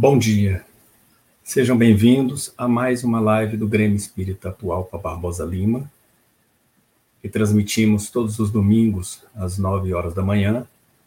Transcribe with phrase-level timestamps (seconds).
[0.00, 0.64] Bom dia.
[1.42, 5.90] Sejam bem-vindos a mais uma live do Grêmio Espírita Atual para Barbosa Lima,
[7.20, 10.64] que transmitimos todos os domingos às 9 horas da manhã.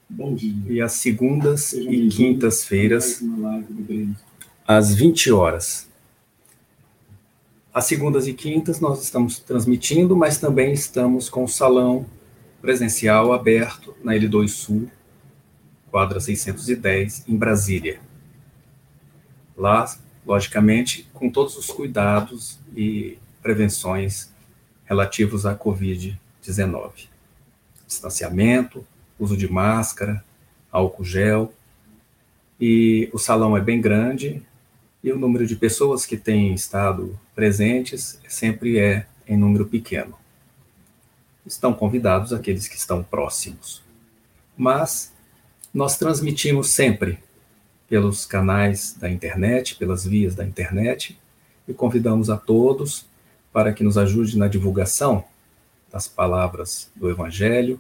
[0.10, 0.54] Bom dia.
[0.68, 3.24] E às segundas Sejam e quintas-feiras
[4.68, 5.88] às 20 horas.
[7.74, 12.06] Às segundas e quintas nós estamos transmitindo, mas também estamos com o salão
[12.62, 14.92] presencial aberto na L2 Sul,
[15.90, 18.11] quadra 610, em Brasília.
[19.62, 19.86] Lá,
[20.26, 24.32] logicamente, com todos os cuidados e prevenções
[24.86, 27.08] relativos à Covid-19.
[27.86, 28.84] Distanciamento,
[29.20, 30.26] uso de máscara,
[30.72, 31.54] álcool gel.
[32.60, 34.42] E o salão é bem grande
[35.04, 40.18] e o número de pessoas que têm estado presentes sempre é em número pequeno.
[41.46, 43.84] Estão convidados aqueles que estão próximos.
[44.58, 45.14] Mas
[45.72, 47.20] nós transmitimos sempre
[47.92, 51.20] pelos canais da internet, pelas vias da internet,
[51.68, 53.06] e convidamos a todos
[53.52, 55.26] para que nos ajude na divulgação
[55.92, 57.78] das palavras do Evangelho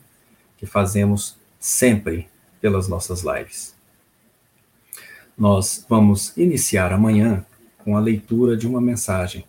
[0.58, 2.28] que fazemos sempre
[2.59, 3.73] pelas nossas lives.
[5.38, 7.45] Nós vamos iniciar amanhã
[7.78, 9.45] com a leitura de uma mensagem.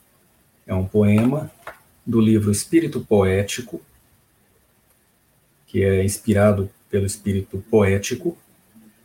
[0.64, 1.50] É um poema
[2.06, 3.82] do livro Espírito Poético,
[5.66, 8.38] que é inspirado pelo espírito poético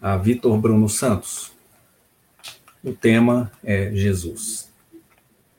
[0.08, 1.52] a Vitor Bruno Santos.
[2.82, 4.72] O tema é Jesus.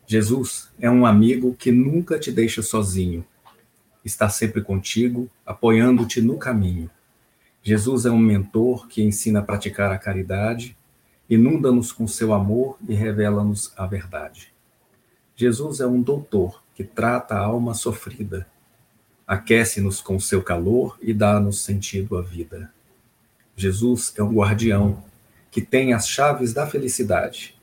[0.06, 3.26] Jesus é um amigo que nunca te deixa sozinho.
[4.02, 6.90] Está sempre contigo, apoiando-te no caminho.
[7.62, 10.74] Jesus é um mentor que ensina a praticar a caridade,
[11.28, 14.50] inunda-nos com seu amor e revela-nos a verdade.
[15.36, 18.46] Jesus é um doutor que trata a alma sofrida,
[19.26, 22.72] aquece-nos com seu calor e dá-nos sentido à vida.
[23.58, 25.02] Jesus é um guardião
[25.50, 27.56] que tem as chaves da felicidade.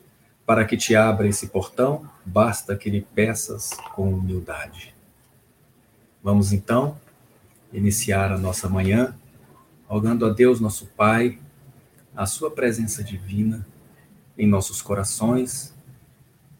[0.45, 4.93] Para que te abra esse portão, basta que lhe peças com humildade.
[6.21, 6.99] Vamos então
[7.71, 9.15] iniciar a nossa manhã,
[9.87, 11.39] rogando a Deus, nosso Pai,
[12.13, 13.65] a Sua presença divina
[14.37, 15.73] em nossos corações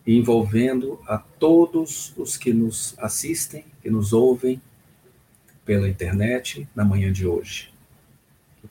[0.07, 4.61] envolvendo a todos os que nos assistem, que nos ouvem
[5.65, 7.74] pela internet na manhã de hoje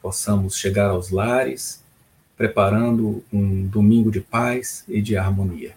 [0.04, 1.82] possamos chegar aos lares,
[2.36, 5.74] preparando um domingo de paz e de harmonia.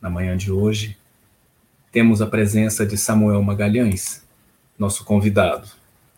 [0.00, 0.96] Na manhã de hoje,
[1.92, 4.26] temos a presença de Samuel Magalhães,
[4.78, 5.68] nosso convidado.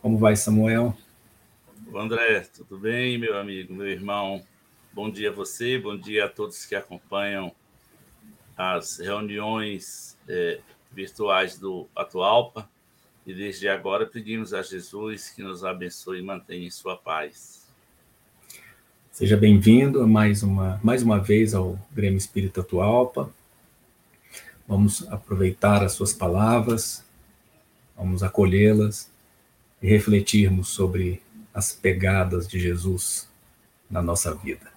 [0.00, 0.96] Como vai, Samuel?
[1.92, 4.40] André, tudo bem, meu amigo, meu irmão?
[4.92, 7.50] Bom dia a você, bom dia a todos que acompanham
[8.56, 10.60] as reuniões é,
[10.92, 12.70] virtuais do Atualpa.
[13.26, 17.68] E desde agora pedimos a Jesus que nos abençoe e mantenha em sua paz.
[19.12, 23.30] Seja bem-vindo mais uma, mais uma vez ao Grêmio Espírita Atualpa.
[24.66, 27.04] Vamos aproveitar as suas palavras,
[27.96, 29.10] vamos acolhê-las
[29.82, 33.28] e refletirmos sobre as pegadas de Jesus
[33.90, 34.72] na nossa vida.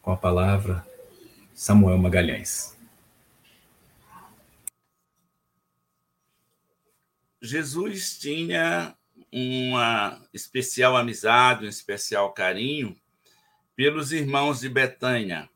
[0.00, 0.84] Com a palavra,
[1.54, 2.76] Samuel Magalhães.
[7.44, 8.96] Jesus tinha
[9.32, 12.96] uma especial amizade, um especial carinho
[13.74, 15.50] pelos irmãos de Betânia,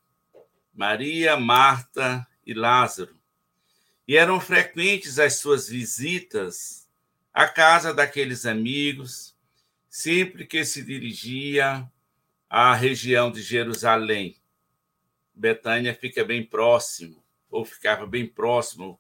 [0.75, 3.17] Maria, Marta e Lázaro.
[4.09, 6.89] E eram frequentes as suas visitas
[7.33, 9.37] à casa daqueles amigos,
[9.89, 11.89] sempre que se dirigia
[12.51, 14.37] à região de Jerusalém.
[15.33, 18.99] Betânia fica bem próximo, ou ficava bem próximo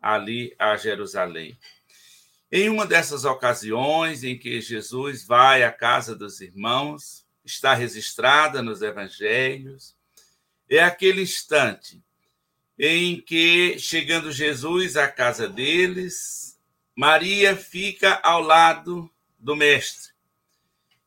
[0.00, 1.58] ali a Jerusalém.
[2.50, 8.82] Em uma dessas ocasiões em que Jesus vai à casa dos irmãos, está registrada nos
[8.82, 9.96] evangelhos,
[10.68, 12.02] é aquele instante
[12.78, 16.58] em que, chegando Jesus à casa deles,
[16.94, 20.12] Maria fica ao lado do Mestre,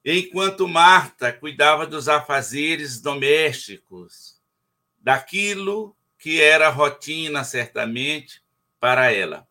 [0.03, 4.39] enquanto Marta cuidava dos afazeres domésticos,
[4.97, 8.43] daquilo que era rotina, certamente,
[8.79, 9.48] para ela.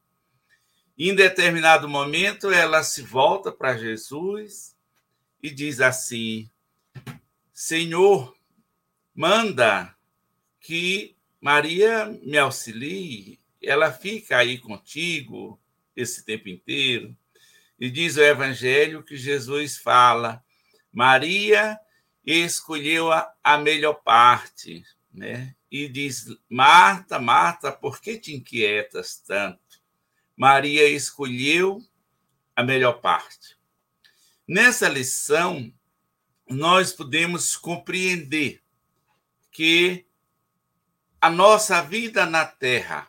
[0.98, 4.76] Em determinado momento, ela se volta para Jesus
[5.40, 6.50] e diz assim:
[7.52, 8.36] Senhor,
[9.14, 9.94] manda
[10.60, 15.60] que Maria me auxilie, ela fica aí contigo
[15.94, 17.16] esse tempo inteiro.
[17.78, 20.42] E diz o Evangelho que Jesus fala:
[20.92, 21.78] Maria
[22.26, 24.82] escolheu a, a melhor parte,
[25.14, 25.54] né?
[25.70, 29.67] E diz: Marta, Marta, por que te inquietas tanto?
[30.38, 31.84] Maria escolheu
[32.54, 33.58] a melhor parte.
[34.46, 35.72] Nessa lição,
[36.48, 38.62] nós podemos compreender
[39.50, 40.06] que
[41.20, 43.08] a nossa vida na Terra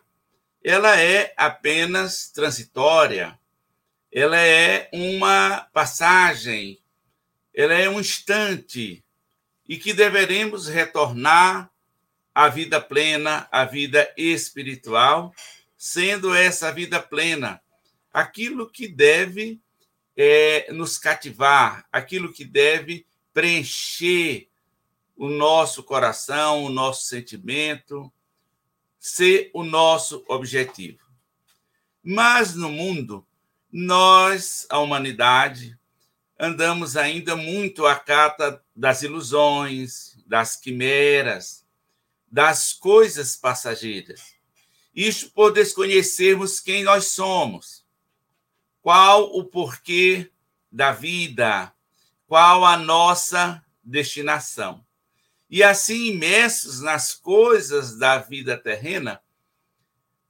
[0.64, 3.40] ela é apenas transitória,
[4.12, 6.81] ela é uma passagem,
[7.54, 9.06] ela é um instante
[9.68, 11.72] e que deveremos retornar
[12.34, 15.31] à vida plena, à vida espiritual,
[15.80, 17.62] sendo essa vida plena
[18.12, 19.62] aquilo que deve
[20.14, 24.50] é, nos cativar, aquilo que deve preencher
[25.16, 28.12] o nosso coração, o nosso sentimento,
[29.00, 31.00] ser o nosso objetivo.
[32.04, 33.26] Mas no mundo,
[33.72, 35.80] nós, a humanidade,
[36.38, 41.66] andamos ainda muito à cata das ilusões, das quimeras,
[42.30, 44.38] das coisas passageiras.
[45.00, 47.86] Isto por desconhecermos quem nós somos,
[48.81, 50.30] qual o porquê
[50.69, 51.74] da vida,
[52.28, 54.86] qual a nossa destinação.
[55.50, 59.22] E assim, imersos nas coisas da vida terrena,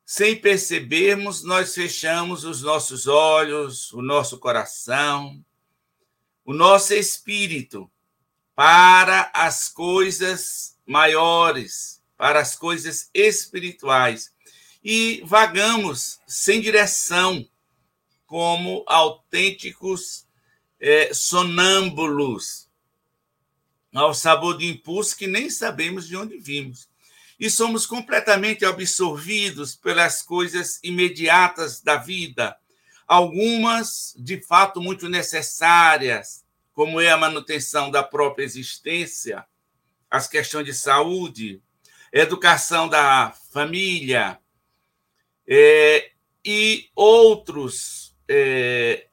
[0.06, 5.44] sem percebermos, nós fechamos os nossos olhos, o nosso coração,
[6.46, 7.90] o nosso espírito
[8.54, 14.32] para as coisas maiores, para as coisas espirituais.
[14.84, 17.46] E vagamos sem direção,
[18.26, 20.26] como autênticos
[20.80, 22.70] é, sonâmbulos,
[23.94, 26.88] ao sabor de impulso que nem sabemos de onde vimos.
[27.40, 32.56] E somos completamente absorvidos pelas coisas imediatas da vida,
[33.08, 36.44] algumas de fato muito necessárias,
[36.74, 39.46] como é a manutenção da própria existência,
[40.10, 41.62] as questões de saúde,
[42.12, 44.40] educação da família,
[45.50, 46.12] é,
[46.46, 49.08] e outros é,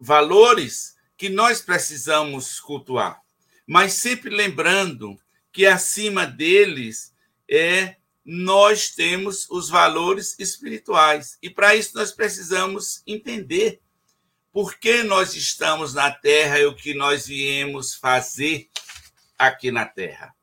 [0.00, 3.24] valores que nós precisamos cultuar
[3.66, 5.18] mas sempre lembrando
[5.52, 7.14] que acima deles
[7.50, 11.38] é nós temos os valores espirituais.
[11.42, 13.80] E para isso nós precisamos entender
[14.52, 18.70] por que nós estamos na Terra e o que nós viemos fazer
[19.38, 20.34] aqui na Terra.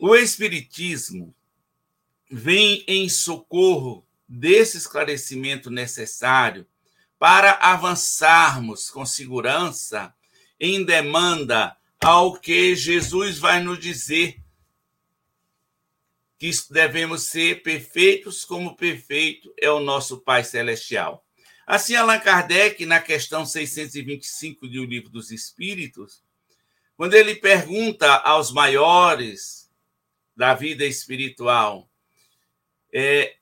[0.00, 1.34] O Espiritismo
[2.34, 6.66] vem em socorro desse esclarecimento necessário
[7.16, 10.12] para avançarmos com segurança
[10.58, 14.42] em demanda ao que Jesus vai nos dizer
[16.36, 21.24] que devemos ser perfeitos como perfeito é o nosso Pai Celestial.
[21.64, 26.20] Assim, Allan Kardec, na questão 625 do Livro dos Espíritos,
[26.96, 29.70] quando ele pergunta aos maiores
[30.36, 31.88] da vida espiritual
[32.94, 33.34] é,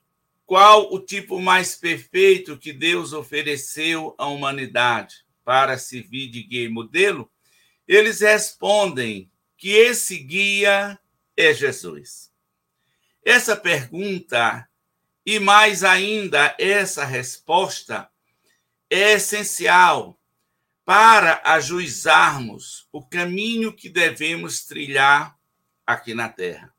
[0.47, 6.69] qual o tipo mais perfeito que Deus ofereceu à humanidade para servir de guia e
[6.71, 7.31] modelo,
[7.87, 10.99] eles respondem que esse guia
[11.37, 12.33] é Jesus.
[13.23, 14.67] Essa pergunta,
[15.25, 18.11] e mais ainda essa resposta,
[18.89, 20.19] é essencial
[20.85, 25.39] para ajuizarmos o caminho que devemos trilhar
[25.87, 26.75] aqui na Terra.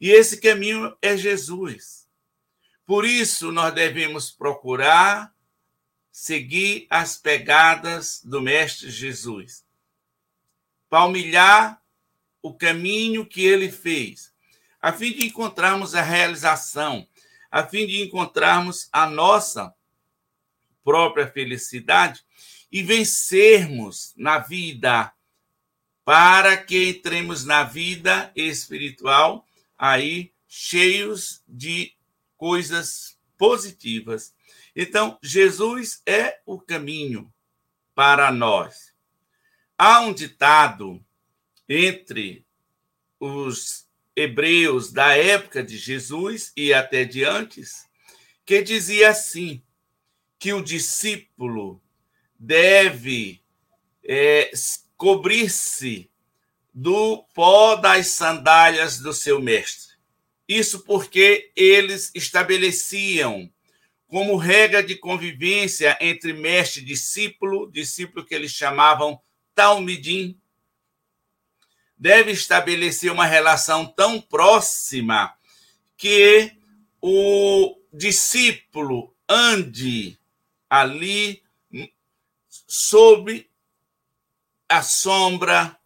[0.00, 2.05] E esse caminho é Jesus.
[2.86, 5.34] Por isso, nós devemos procurar
[6.12, 9.66] seguir as pegadas do Mestre Jesus.
[10.88, 11.82] Palmilhar
[12.40, 14.32] o caminho que ele fez,
[14.80, 17.06] a fim de encontrarmos a realização,
[17.50, 19.74] a fim de encontrarmos a nossa
[20.84, 22.24] própria felicidade
[22.70, 25.12] e vencermos na vida,
[26.04, 29.44] para que entremos na vida espiritual
[29.76, 31.95] aí cheios de
[32.36, 34.34] coisas positivas.
[34.74, 37.32] Então, Jesus é o caminho
[37.94, 38.92] para nós.
[39.78, 41.04] Há um ditado
[41.68, 42.46] entre
[43.18, 47.86] os hebreus da época de Jesus e até de antes,
[48.44, 49.62] que dizia assim:
[50.38, 51.82] que o discípulo
[52.38, 53.42] deve
[54.04, 54.50] é,
[54.96, 56.10] cobrir-se
[56.72, 59.95] do pó das sandálias do seu mestre.
[60.48, 63.50] Isso porque eles estabeleciam
[64.06, 69.20] como regra de convivência entre mestre e discípulo, discípulo que eles chamavam
[69.54, 70.38] Talmidim
[71.98, 75.34] deve estabelecer uma relação tão próxima
[75.96, 76.52] que
[77.00, 80.18] o discípulo ande
[80.68, 81.42] ali
[82.48, 83.48] sob
[84.68, 85.78] a sombra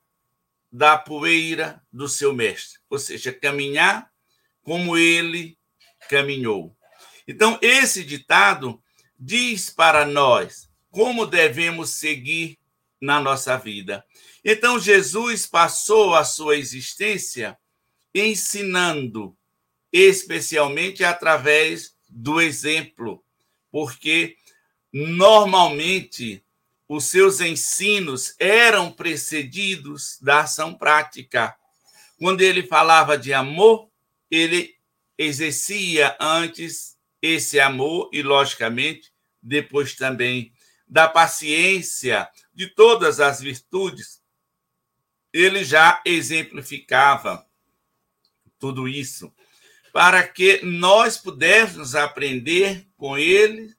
[0.72, 4.09] da poeira do seu mestre, ou seja, caminhar
[4.62, 5.58] como ele
[6.08, 6.76] caminhou.
[7.26, 8.82] Então, esse ditado
[9.18, 12.58] diz para nós como devemos seguir
[13.00, 14.04] na nossa vida.
[14.44, 17.56] Então, Jesus passou a sua existência
[18.14, 19.36] ensinando,
[19.92, 23.24] especialmente através do exemplo,
[23.70, 24.36] porque
[24.92, 26.44] normalmente
[26.88, 31.54] os seus ensinos eram precedidos da ação prática.
[32.18, 33.89] Quando ele falava de amor,
[34.30, 34.76] ele
[35.18, 40.52] exercia antes esse amor e, logicamente, depois também
[40.86, 44.20] da paciência, de todas as virtudes.
[45.32, 47.46] Ele já exemplificava
[48.58, 49.32] tudo isso
[49.92, 53.74] para que nós pudéssemos aprender com ele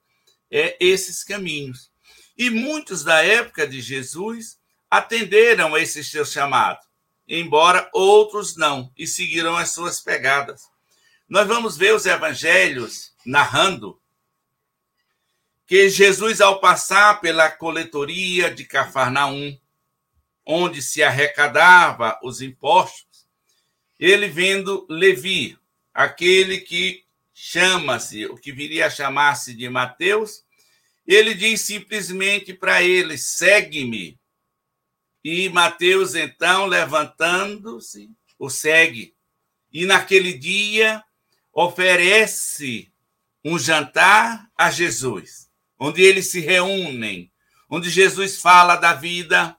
[0.50, 1.90] é, esses caminhos.
[2.36, 4.58] E muitos da época de Jesus
[4.90, 6.80] atenderam a esse seu chamado,
[7.40, 10.62] embora outros não, e seguiram as suas pegadas.
[11.28, 13.98] Nós vamos ver os evangelhos narrando
[15.66, 19.58] que Jesus, ao passar pela coletoria de Cafarnaum,
[20.44, 23.26] onde se arrecadava os impostos,
[23.98, 25.56] ele vendo Levi,
[25.94, 30.44] aquele que chama-se, o que viria a chamar-se de Mateus,
[31.06, 34.20] ele diz simplesmente para ele: segue-me.
[35.24, 39.14] E Mateus, então, levantando-se, o segue.
[39.72, 41.02] E naquele dia
[41.52, 42.92] oferece
[43.44, 45.48] um jantar a Jesus,
[45.78, 47.30] onde eles se reúnem,
[47.68, 49.56] onde Jesus fala da vida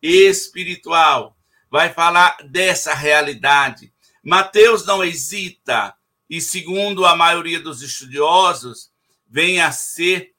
[0.00, 1.36] espiritual,
[1.70, 3.92] vai falar dessa realidade.
[4.22, 5.94] Mateus não hesita,
[6.28, 8.90] e segundo a maioria dos estudiosos,
[9.26, 10.34] vem a ser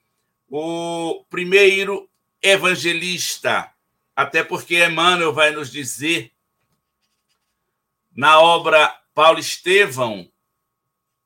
[0.50, 2.10] o primeiro
[2.42, 3.72] evangelista,
[4.18, 6.32] até porque Emmanuel vai nos dizer
[8.16, 10.28] na obra Paulo Estevão,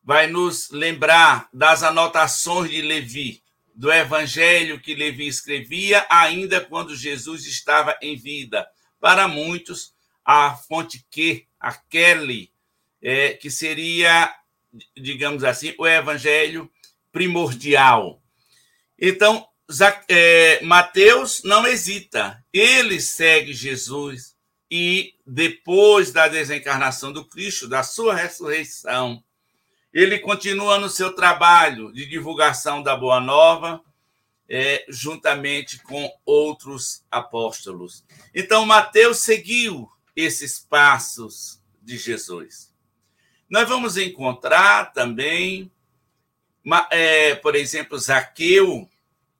[0.04, 3.42] vai nos lembrar das anotações de Levi,
[3.74, 8.68] do evangelho que Levi escrevia ainda quando Jesus estava em vida.
[9.00, 9.94] Para muitos,
[10.26, 12.52] a fonte que, aquele
[13.02, 14.36] é, que seria,
[14.98, 16.70] digamos assim, o evangelho
[17.10, 18.22] primordial.
[19.00, 19.48] Então,
[20.10, 24.36] é, Mateus não hesita, ele segue Jesus
[24.70, 29.24] e depois da desencarnação do Cristo, da sua ressurreição,
[29.94, 33.82] ele continua no seu trabalho de divulgação da Boa Nova,
[34.48, 38.04] é, juntamente com outros apóstolos.
[38.34, 42.74] Então, Mateus seguiu esses passos de Jesus.
[43.50, 45.72] Nós vamos encontrar também,
[46.90, 48.90] é, por exemplo, Zaqueu,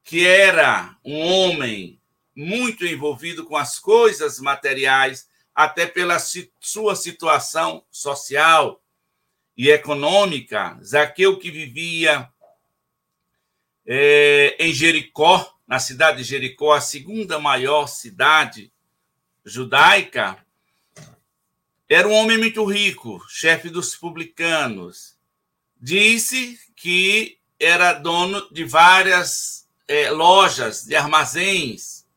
[0.04, 2.00] que era um homem
[2.36, 6.18] muito envolvido com as coisas materiais, até pela
[6.60, 8.82] sua situação social
[9.56, 10.80] e econômica.
[10.84, 12.30] Zaqueu, que vivia
[13.86, 18.72] é, em Jericó, na cidade de Jericó, a segunda maior cidade
[19.46, 20.38] judaica,
[21.88, 25.18] era um homem muito rico, chefe dos publicanos.
[25.76, 29.61] Disse que era dono de várias
[29.92, 32.08] é, lojas, de armazéns,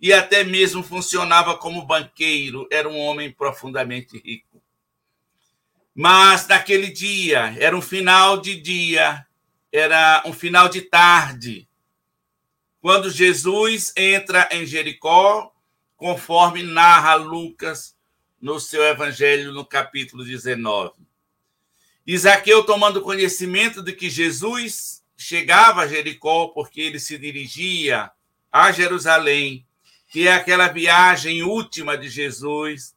[0.00, 2.68] e até mesmo funcionava como banqueiro.
[2.70, 4.62] Era um homem profundamente rico.
[5.92, 9.26] Mas naquele dia, era um final de dia,
[9.72, 11.68] era um final de tarde,
[12.80, 15.52] quando Jesus entra em Jericó,
[15.96, 17.96] conforme narra Lucas
[18.40, 20.94] no seu evangelho, no capítulo 19.
[22.06, 28.10] Isaqueu, tomando conhecimento de que Jesus chegava a Jericó porque ele se dirigia
[28.52, 29.66] a Jerusalém,
[30.08, 32.94] que é aquela viagem última de Jesus,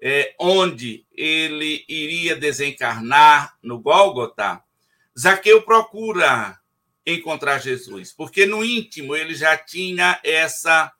[0.00, 4.62] é, onde ele iria desencarnar no Gólgota.
[5.18, 6.58] Zaqueu procura
[7.06, 10.92] encontrar Jesus, porque no íntimo ele já tinha essa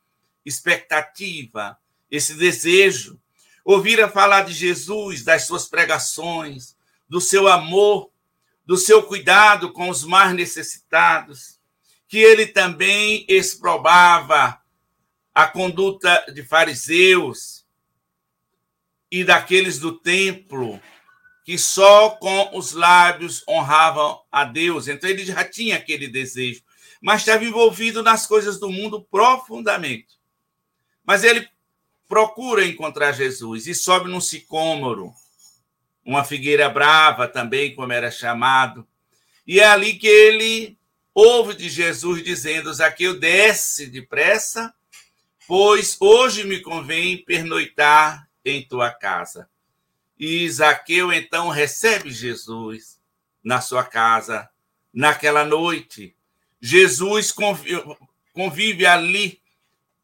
[0.45, 1.77] expectativa,
[2.11, 3.21] esse desejo.
[3.65, 6.77] Ouvira falar de Jesus, das suas pregações,
[7.09, 8.11] do seu amor
[8.65, 11.61] do seu cuidado com os mais necessitados,
[12.09, 14.61] que ele também exprobava
[15.35, 17.65] a conduta de fariseus
[19.11, 20.81] e daqueles do templo
[21.45, 24.89] que só com os lábios honravam a Deus.
[24.89, 26.63] Então ele já tinha aquele desejo,
[27.03, 30.19] mas estava envolvido nas coisas do mundo profundamente.
[31.05, 31.47] Mas ele
[32.09, 35.13] procura encontrar Jesus e sobe num sicômoro
[36.05, 38.87] uma figueira brava também, como era chamado.
[39.47, 40.79] E é ali que ele
[41.15, 44.75] ouve de Jesus dizendo: Zaqueu, desce depressa,
[45.47, 49.49] pois hoje me convém pernoitar em tua casa.
[50.19, 53.01] E Zaqueu então recebe Jesus
[53.43, 54.49] na sua casa
[54.93, 56.15] naquela noite.
[56.61, 57.33] Jesus
[58.33, 59.41] convive, ali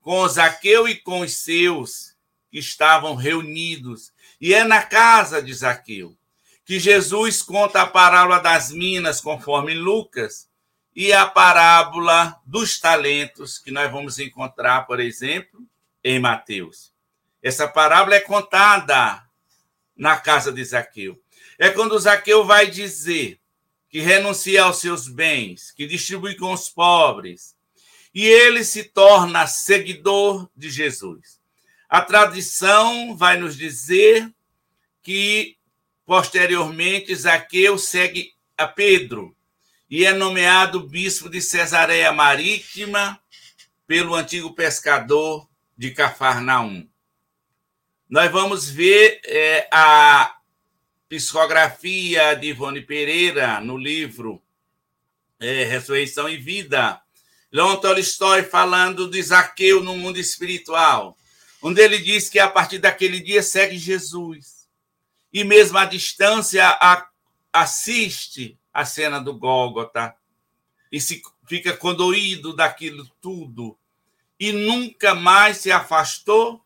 [0.01, 2.10] com Zaqueu e com os seus
[2.51, 6.17] que estavam reunidos E é na casa de Zaqueu
[6.71, 10.49] que Jesus conta a parábola das minas, conforme Lucas,
[10.95, 15.67] e a parábola dos talentos, que nós vamos encontrar, por exemplo,
[16.05, 16.93] em Mateus.
[17.43, 19.21] Essa parábola é contada
[19.97, 21.21] na casa de Zaqueu.
[21.59, 23.41] É quando Zaqueu vai dizer
[23.89, 27.57] que renuncia aos seus bens, que distribui com os pobres,
[28.15, 31.40] e ele se torna seguidor de Jesus.
[31.91, 34.33] A tradição vai nos dizer
[35.03, 35.57] que,
[36.07, 39.37] posteriormente, Zaqueu segue a Pedro
[39.91, 43.21] e é nomeado bispo de Cesareia Marítima
[43.89, 46.89] pelo antigo pescador de Cafarnaum.
[48.09, 50.37] Nós vamos ver é, a
[51.09, 54.41] psicografia de Ivone Pereira no livro
[55.41, 57.03] é, Ressurreição e Vida.
[57.51, 61.17] Leon Tolstói falando de Zaqueu no mundo espiritual,
[61.63, 64.69] onde ele diz que a partir daquele dia segue Jesus.
[65.33, 67.07] E mesmo à distância a,
[67.53, 70.15] assiste a cena do Gólgota
[70.91, 73.77] e se fica condoído daquilo tudo
[74.39, 76.65] e nunca mais se afastou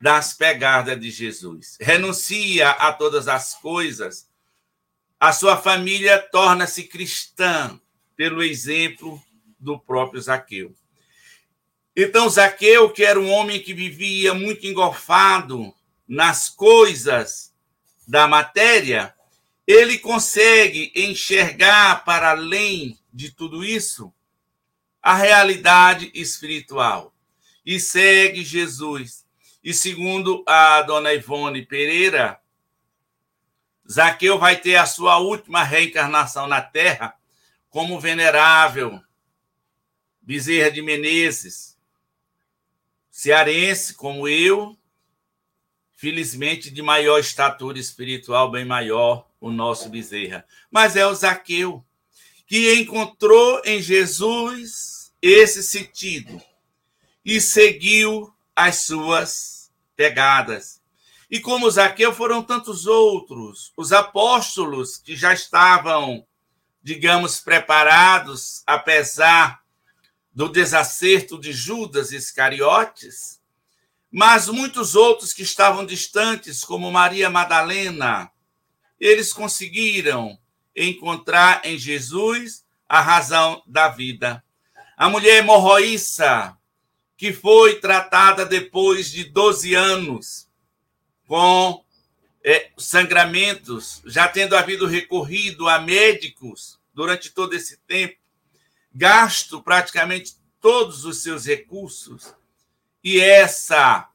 [0.00, 1.76] das pegadas de Jesus.
[1.80, 4.28] Renuncia a todas as coisas.
[5.18, 7.80] A sua família torna-se cristã
[8.16, 9.22] pelo exemplo
[9.58, 10.74] do próprio Zaqueu.
[11.96, 15.74] Então, Zaqueu, que era um homem que vivia muito engolfado
[16.06, 17.54] nas coisas
[18.06, 19.14] da matéria,
[19.66, 24.12] ele consegue enxergar para além de tudo isso
[25.02, 27.14] a realidade espiritual.
[27.64, 29.24] E segue Jesus.
[29.64, 32.38] E segundo a dona Ivone Pereira,
[33.90, 37.16] Zaqueu vai ter a sua última reencarnação na Terra
[37.70, 39.00] como venerável
[40.20, 41.75] Bezerra de Menezes,
[43.16, 44.76] cearense como eu,
[45.94, 50.44] felizmente de maior estatura espiritual, bem maior, o nosso Bezerra.
[50.70, 51.82] Mas é o Zaqueu
[52.46, 56.42] que encontrou em Jesus esse sentido
[57.24, 60.82] e seguiu as suas pegadas.
[61.30, 66.22] E como Zaqueu foram tantos outros, os apóstolos que já estavam,
[66.82, 69.64] digamos, preparados, apesar
[70.36, 73.40] do desacerto de Judas Iscariotes,
[74.12, 78.30] mas muitos outros que estavam distantes, como Maria Madalena,
[79.00, 80.38] eles conseguiram
[80.76, 84.44] encontrar em Jesus a razão da vida.
[84.94, 86.54] A mulher hemorroíça,
[87.16, 90.50] que foi tratada depois de 12 anos
[91.26, 91.82] com
[92.44, 98.25] é, sangramentos, já tendo havido recorrido a médicos durante todo esse tempo,
[98.96, 102.34] gasto praticamente todos os seus recursos,
[103.02, 104.08] e essa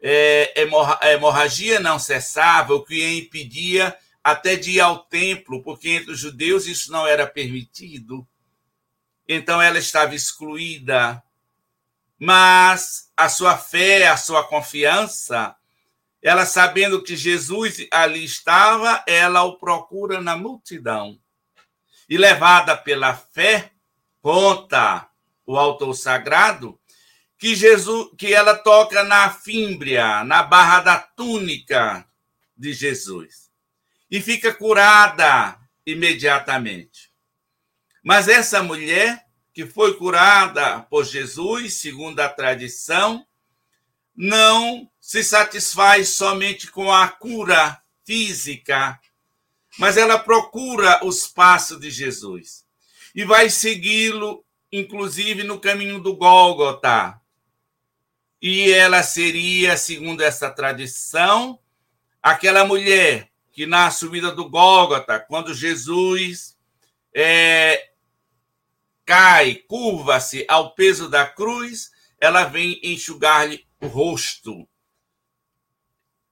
[0.00, 0.54] é,
[1.12, 6.66] hemorragia não cessava, o que impedia até de ir ao templo, porque entre os judeus
[6.66, 8.26] isso não era permitido.
[9.26, 11.22] Então ela estava excluída
[12.18, 15.54] mas a sua fé, a sua confiança,
[16.20, 21.18] ela sabendo que Jesus ali estava, ela o procura na multidão.
[22.08, 23.70] E levada pela fé,
[24.28, 25.08] conta
[25.46, 26.78] o autor sagrado,
[27.38, 32.06] que Jesus, que ela toca na fímbria, na barra da túnica
[32.54, 33.50] de Jesus.
[34.10, 37.10] E fica curada imediatamente.
[38.04, 43.26] Mas essa mulher que foi curada por Jesus, segundo a tradição,
[44.14, 49.00] não se satisfaz somente com a cura física,
[49.78, 52.67] mas ela procura os passos de Jesus
[53.18, 57.20] e vai segui-lo, inclusive no caminho do Gólgota.
[58.40, 61.58] E ela seria, segundo essa tradição,
[62.22, 66.56] aquela mulher que na subida do Gólgota, quando Jesus
[67.12, 67.90] é,
[69.04, 74.64] cai, curva-se ao peso da cruz, ela vem enxugar-lhe o rosto,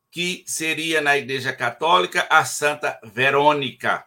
[0.09, 4.07] que seria na Igreja Católica a Santa Verônica,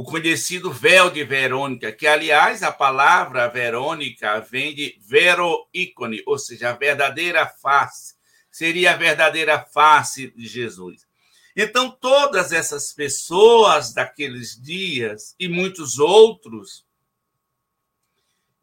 [0.00, 6.70] o conhecido véu de Verônica, que, aliás, a palavra Verônica vem de veroícone, ou seja,
[6.70, 8.14] a verdadeira face,
[8.50, 11.06] seria a verdadeira face de Jesus.
[11.54, 16.86] Então, todas essas pessoas daqueles dias e muitos outros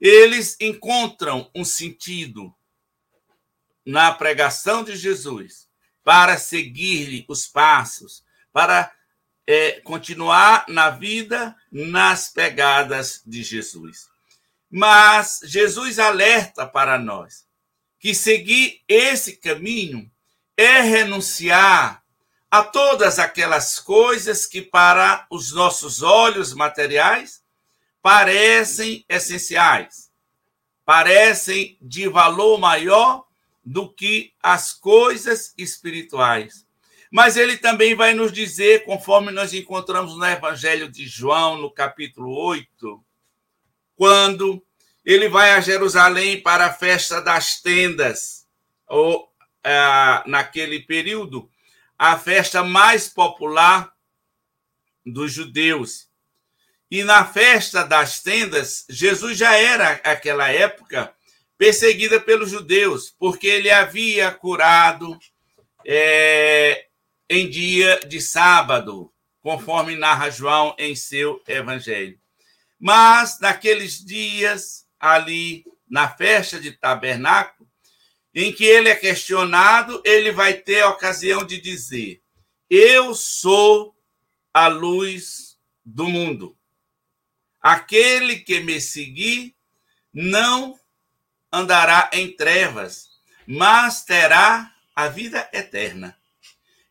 [0.01, 2.51] eles encontram um sentido
[3.85, 5.69] na pregação de Jesus
[6.03, 8.91] para seguir-lhe os passos, para
[9.47, 14.09] é, continuar na vida nas pegadas de Jesus.
[14.69, 17.47] Mas Jesus alerta para nós
[17.97, 20.11] que seguir esse caminho
[20.57, 22.03] é renunciar
[22.51, 27.41] a todas aquelas coisas que para os nossos olhos materiais
[28.01, 30.11] parecem essenciais,
[30.85, 33.25] parecem de valor maior
[33.63, 36.66] do que as coisas espirituais.
[37.11, 42.33] Mas ele também vai nos dizer, conforme nós encontramos no Evangelho de João, no capítulo
[42.33, 43.03] 8,
[43.95, 44.63] quando
[45.05, 48.45] ele vai a Jerusalém para a festa das tendas,
[48.87, 49.31] ou
[49.63, 51.49] ah, naquele período,
[51.97, 53.91] a festa mais popular
[55.05, 56.07] dos judeus.
[56.91, 61.13] E na festa das tendas, Jesus já era, naquela época,
[61.57, 65.17] perseguida pelos judeus, porque ele havia curado
[65.85, 66.86] é,
[67.29, 72.19] em dia de sábado, conforme narra João em seu evangelho.
[72.79, 77.67] Mas naqueles dias, ali na festa de tabernáculo,
[78.33, 82.21] em que ele é questionado, ele vai ter a ocasião de dizer:
[82.69, 83.95] Eu sou
[84.53, 86.57] a luz do mundo.
[87.61, 89.55] Aquele que me seguir
[90.13, 90.79] não
[91.51, 93.07] andará em trevas,
[93.45, 96.17] mas terá a vida eterna.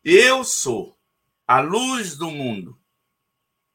[0.09, 0.97] Eu sou
[1.49, 2.79] a luz do mundo.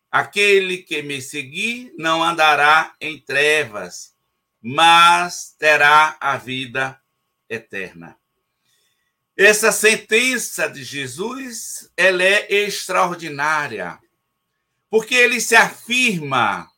[0.09, 4.15] Aquele que me seguir não andará em trevas,
[4.61, 6.97] mas terá a vida
[7.49, 8.17] eterna.
[9.35, 13.99] Essa sentença de Jesus, ela é extraordinária,
[14.89, 16.71] porque ele se afirma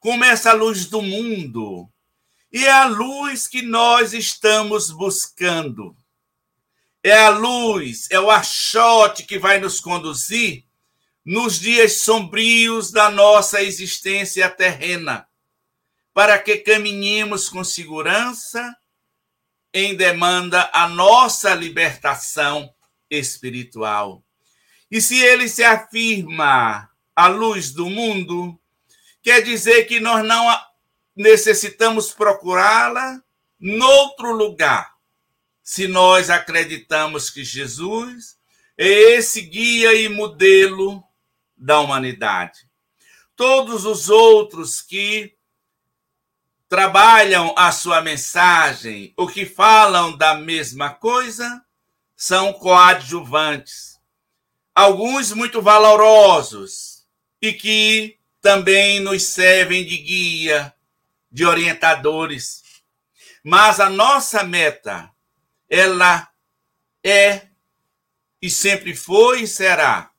[0.00, 1.88] como essa luz do mundo,
[2.52, 5.96] e é a luz que nós estamos buscando.
[7.08, 10.66] É a luz, é o achote que vai nos conduzir
[11.24, 15.26] nos dias sombrios da nossa existência terrena,
[16.12, 18.76] para que caminhemos com segurança
[19.72, 22.70] em demanda a nossa libertação
[23.10, 24.22] espiritual.
[24.90, 28.60] E se ele se afirma a luz do mundo,
[29.22, 30.46] quer dizer que nós não
[31.16, 33.18] necessitamos procurá-la
[33.58, 34.97] noutro lugar.
[35.68, 38.38] Se nós acreditamos que Jesus
[38.78, 41.04] é esse guia e modelo
[41.54, 42.60] da humanidade.
[43.36, 45.36] Todos os outros que
[46.70, 51.62] trabalham a sua mensagem, o que falam da mesma coisa,
[52.16, 54.00] são coadjuvantes.
[54.74, 57.06] Alguns muito valorosos
[57.42, 60.74] e que também nos servem de guia,
[61.30, 62.62] de orientadores.
[63.44, 65.12] Mas a nossa meta,
[65.68, 66.28] ela
[67.04, 67.48] é
[68.40, 70.10] e sempre foi e será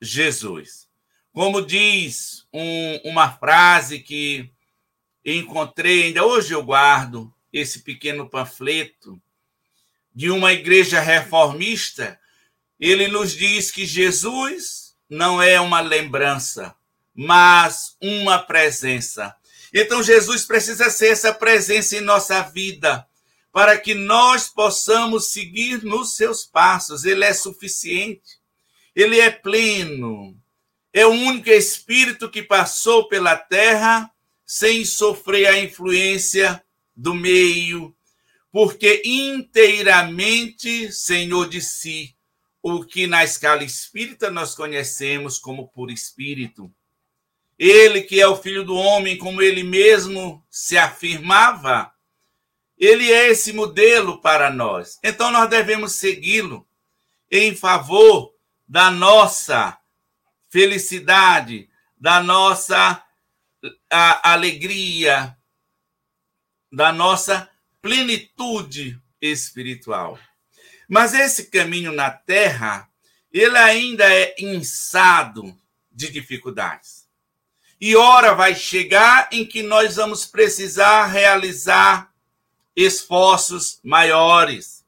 [0.00, 0.88] Jesus.
[1.32, 4.50] Como diz um, uma frase que
[5.24, 9.20] encontrei, ainda hoje eu guardo esse pequeno panfleto
[10.14, 12.18] de uma igreja reformista,
[12.78, 16.74] ele nos diz que Jesus não é uma lembrança,
[17.14, 19.34] mas uma presença.
[19.72, 23.07] Então, Jesus precisa ser essa presença em nossa vida,
[23.58, 27.04] para que nós possamos seguir nos seus passos.
[27.04, 28.38] Ele é suficiente,
[28.94, 30.40] ele é pleno,
[30.92, 34.08] é o único Espírito que passou pela terra
[34.46, 37.92] sem sofrer a influência do meio,
[38.52, 42.14] porque inteiramente Senhor de si,
[42.62, 46.72] o que na escala espírita nós conhecemos como por espírito.
[47.58, 51.92] Ele que é o filho do homem, como ele mesmo se afirmava,
[52.78, 54.98] ele é esse modelo para nós.
[55.02, 56.66] Então nós devemos segui-lo
[57.30, 58.34] em favor
[58.66, 59.78] da nossa
[60.48, 63.02] felicidade, da nossa
[63.90, 65.36] alegria,
[66.70, 67.50] da nossa
[67.82, 70.18] plenitude espiritual.
[70.88, 72.88] Mas esse caminho na terra,
[73.32, 75.56] ele ainda é insado
[75.90, 77.08] de dificuldades.
[77.80, 82.07] E hora vai chegar em que nós vamos precisar realizar
[82.84, 84.84] esforços maiores.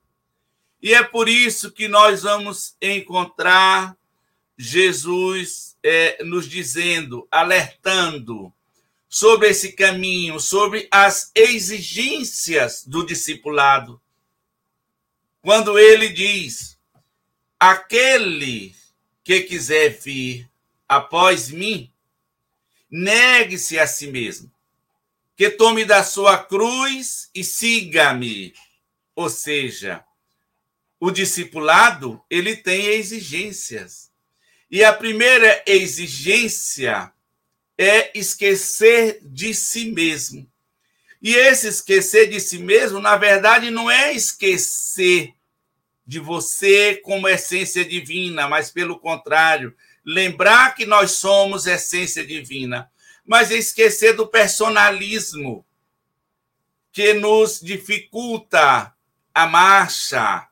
[0.81, 3.97] E é por isso que nós vamos encontrar
[4.57, 8.53] Jesus é, nos dizendo, alertando
[9.09, 14.01] sobre esse caminho, sobre as exigências do discipulado.
[15.43, 16.79] Quando ele diz:
[17.59, 18.75] aquele
[19.25, 20.49] que quiser vir
[20.89, 21.91] após mim,
[22.89, 24.51] negue-se a si mesmo,
[25.41, 28.53] que tome da sua cruz e siga-me.
[29.17, 30.05] Ou seja,
[31.01, 34.11] o discipulado, ele tem exigências.
[34.71, 37.11] E a primeira exigência
[37.79, 40.47] é esquecer de si mesmo.
[41.23, 45.33] E esse esquecer de si mesmo, na verdade, não é esquecer
[46.07, 49.75] de você como essência divina, mas pelo contrário,
[50.05, 52.91] lembrar que nós somos essência divina,
[53.27, 55.65] mas esquecer do personalismo
[56.93, 58.95] que nos dificulta
[59.35, 60.49] a marcha.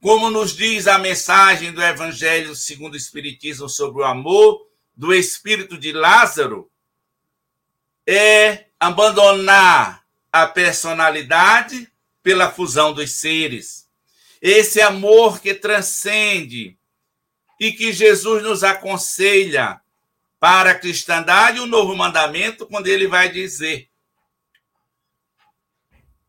[0.00, 5.76] Como nos diz a mensagem do Evangelho segundo o Espiritismo sobre o amor do espírito
[5.76, 6.70] de Lázaro,
[8.06, 11.90] é abandonar a personalidade
[12.22, 13.88] pela fusão dos seres.
[14.40, 16.78] Esse amor que transcende
[17.58, 19.80] e que Jesus nos aconselha
[20.44, 23.88] para a cristandade, o novo mandamento, quando ele vai dizer: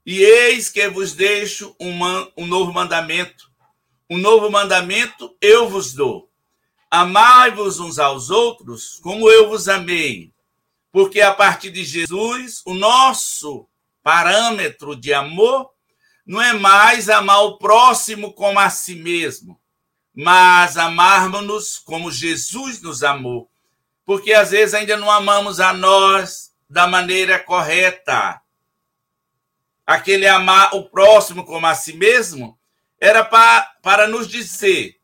[0.06, 2.00] E eis que vos deixo um,
[2.38, 3.52] um novo mandamento.
[4.10, 6.32] Um novo mandamento eu vos dou.
[6.90, 10.32] Amai-vos uns aos outros como eu vos amei.
[10.94, 13.68] Porque a partir de Jesus, o nosso
[14.02, 15.72] parâmetro de amor
[16.26, 19.60] não é mais amar o próximo como a si mesmo,
[20.16, 23.52] mas amarmos-nos como Jesus nos amou.
[24.06, 28.40] Porque às vezes ainda não amamos a nós da maneira correta.
[29.86, 32.58] Aquele amar o próximo como a si mesmo
[33.00, 34.96] era para, para nos dizer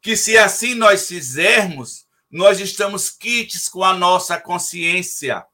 [0.00, 5.44] que se assim nós fizermos, nós estamos quites com a nossa consciência,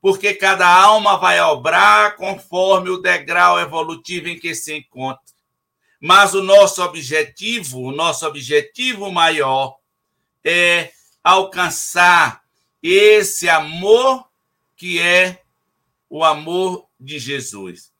[0.00, 5.20] porque cada alma vai obrar conforme o degrau evolutivo em que se encontra.
[6.00, 9.76] Mas o nosso objetivo, o nosso objetivo maior
[10.42, 10.90] é
[11.22, 12.42] alcançar
[12.82, 14.28] esse amor
[14.76, 15.42] que é
[16.08, 17.92] o amor de Jesus.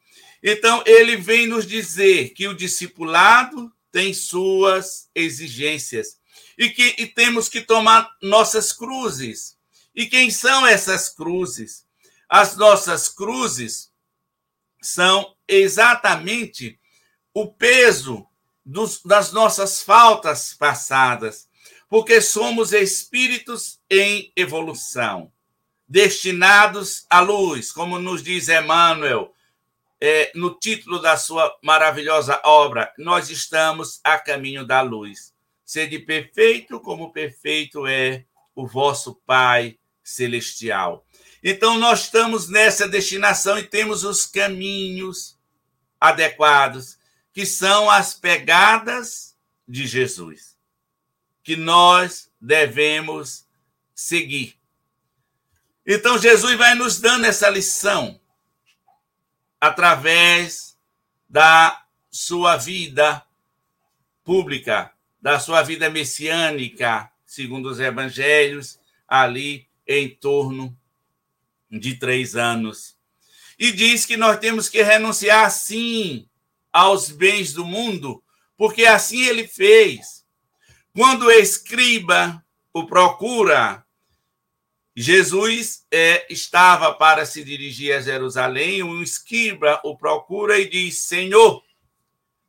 [0.42, 6.18] Então, ele vem nos dizer que o discipulado tem suas exigências
[6.56, 9.58] e que e temos que tomar nossas cruzes.
[9.94, 11.84] E quem são essas cruzes?
[12.28, 13.90] As nossas cruzes
[14.80, 16.78] são exatamente
[17.34, 18.26] o peso
[18.64, 21.48] dos, das nossas faltas passadas,
[21.90, 25.32] porque somos espíritos em evolução,
[25.88, 29.34] destinados à luz, como nos diz Emmanuel,
[30.00, 35.34] é, no título da sua maravilhosa obra, nós estamos a caminho da luz.
[35.64, 38.24] Sede perfeito como perfeito é
[38.54, 41.04] o vosso Pai celestial.
[41.42, 45.36] Então, nós estamos nessa destinação e temos os caminhos
[46.00, 46.98] adequados,
[47.32, 50.49] que são as pegadas de Jesus,
[51.42, 53.46] que nós devemos
[53.94, 54.58] seguir.
[55.86, 58.20] Então, Jesus vai nos dando essa lição
[59.60, 60.78] através
[61.28, 63.24] da sua vida
[64.24, 70.76] pública, da sua vida messiânica, segundo os evangelhos, ali em torno
[71.70, 72.96] de três anos.
[73.58, 76.28] E diz que nós temos que renunciar, sim,
[76.72, 78.22] aos bens do mundo,
[78.56, 80.19] porque assim ele fez.
[80.94, 83.84] Quando o escriba o procura
[84.96, 91.62] Jesus é, estava para se dirigir a Jerusalém, um escriba o procura e diz: Senhor,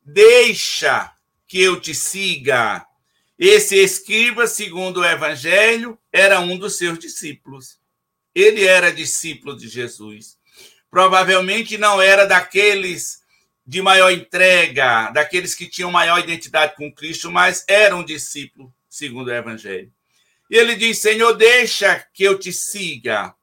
[0.04, 1.13] deixa
[1.47, 2.86] que eu te siga.
[3.38, 7.80] Esse escriba, segundo o evangelho, era um dos seus discípulos.
[8.34, 10.38] Ele era discípulo de Jesus.
[10.89, 13.20] Provavelmente não era daqueles
[13.65, 19.28] de maior entrega, daqueles que tinham maior identidade com Cristo, mas era um discípulo, segundo
[19.28, 19.91] o evangelho.
[20.50, 23.34] E ele diz: Senhor, deixa que eu te siga.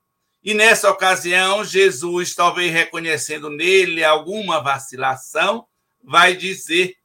[0.42, 5.66] E nessa ocasião, Jesus, talvez reconhecendo nele alguma vacilação,
[6.02, 6.96] vai dizer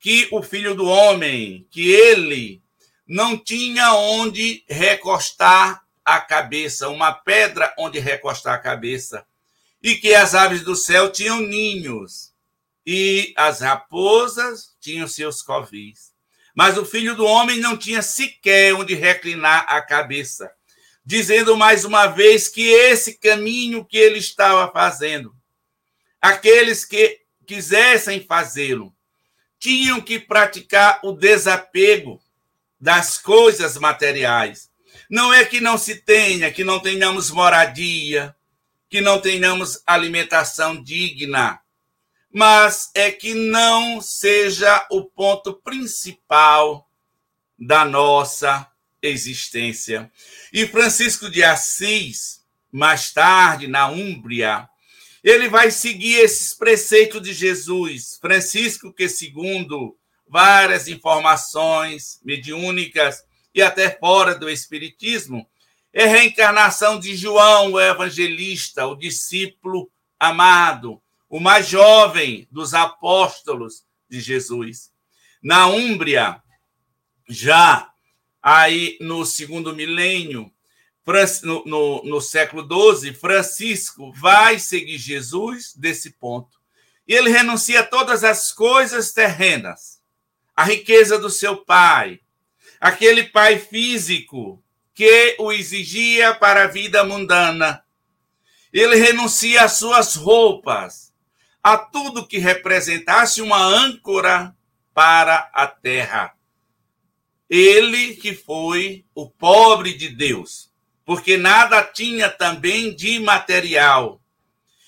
[0.00, 2.62] que o filho do homem, que ele
[3.06, 9.26] não tinha onde recostar a cabeça, uma pedra onde recostar a cabeça,
[9.82, 12.32] e que as aves do céu tinham ninhos,
[12.86, 16.12] e as raposas tinham seus covis.
[16.54, 20.50] Mas o filho do homem não tinha sequer onde reclinar a cabeça,
[21.04, 25.34] dizendo mais uma vez que esse caminho que ele estava fazendo,
[26.22, 28.94] aqueles que quisessem fazê-lo,
[29.58, 32.20] tinham que praticar o desapego
[32.80, 34.70] das coisas materiais.
[35.10, 38.34] Não é que não se tenha, que não tenhamos moradia,
[38.88, 41.60] que não tenhamos alimentação digna,
[42.36, 46.86] mas é que não seja o ponto principal
[47.58, 48.70] da nossa
[49.00, 50.12] existência.
[50.52, 54.68] E Francisco de Assis, mais tarde, na Úmbria,
[55.24, 58.18] ele vai seguir esses preceitos de Jesus.
[58.20, 59.96] Francisco, que segundo
[60.28, 65.48] várias informações mediúnicas e até fora do Espiritismo,
[65.90, 74.20] é reencarnação de João, o evangelista, o discípulo amado, o mais jovem dos apóstolos de
[74.20, 74.92] Jesus.
[75.42, 76.42] Na Úmbria,
[77.28, 77.90] já
[78.42, 80.50] aí no segundo milênio,
[81.42, 86.56] no, no, no século XII, Francisco vai seguir Jesus desse ponto.
[87.06, 90.00] E ele renuncia a todas as coisas terrenas,
[90.54, 92.20] a riqueza do seu pai,
[92.80, 94.62] aquele pai físico
[94.92, 97.84] que o exigia para a vida mundana.
[98.72, 101.05] Ele renuncia às suas roupas,
[101.66, 104.54] a tudo que representasse uma âncora
[104.94, 106.32] para a terra.
[107.50, 110.70] Ele que foi o pobre de Deus,
[111.04, 114.20] porque nada tinha também de material.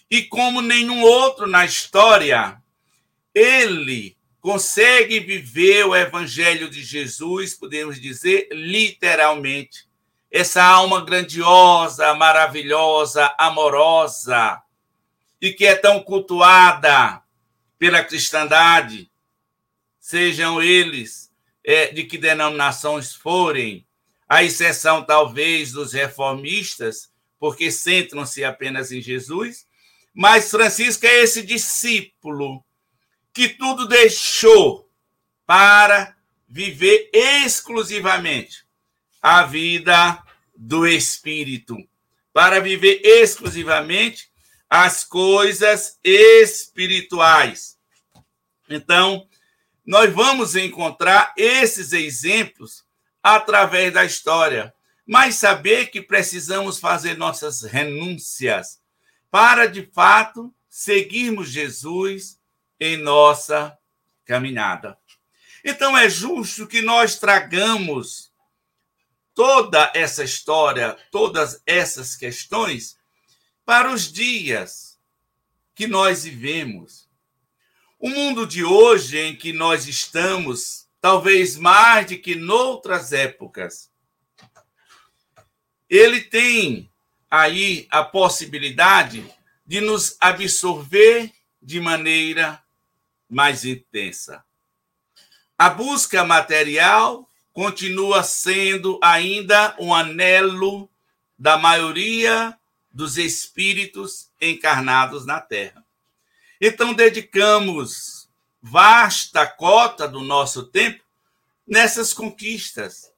[0.09, 2.63] E como nenhum outro na história,
[3.35, 9.89] ele consegue viver o evangelho de Jesus, podemos dizer literalmente.
[10.31, 14.63] Essa alma grandiosa, maravilhosa, amorosa,
[15.41, 17.23] e que é tão cultuada
[17.79, 19.11] pela cristandade,
[20.01, 21.33] sejam eles
[21.65, 23.87] é, de que denominações forem,
[24.29, 29.67] à exceção talvez dos reformistas, porque centram-se apenas em Jesus,
[30.13, 32.65] mas Francisco é esse discípulo
[33.33, 34.91] que tudo deixou
[35.47, 36.17] para
[36.49, 38.67] viver exclusivamente
[39.23, 40.23] a vida
[40.57, 41.77] do Espírito,
[42.33, 44.31] para viver exclusivamente
[44.69, 47.79] as coisas espirituais.
[48.69, 49.27] Então,
[49.85, 52.85] nós vamos encontrar esses exemplos
[53.23, 54.75] através da história,
[55.07, 58.79] mas saber que precisamos fazer nossas renúncias
[59.31, 62.39] para, de fato, seguirmos Jesus
[62.79, 63.77] em nossa
[64.25, 64.99] caminhada.
[65.65, 68.31] Então é justo que nós tragamos
[69.35, 72.98] toda essa história, todas essas questões
[73.69, 74.99] para os dias
[75.75, 77.07] que nós vivemos.
[77.99, 83.93] O mundo de hoje em que nós estamos, talvez mais do que noutras épocas,
[85.87, 86.91] ele tem
[87.31, 89.31] aí a possibilidade
[89.67, 92.65] de nos absorver de maneira
[93.29, 94.43] mais intensa.
[95.59, 100.91] A busca material continua sendo ainda um anelo
[101.39, 102.59] da maioria
[102.91, 105.85] dos espíritos encarnados na Terra.
[106.61, 108.29] Então, dedicamos
[108.61, 111.03] vasta cota do nosso tempo
[111.67, 113.13] nessas conquistas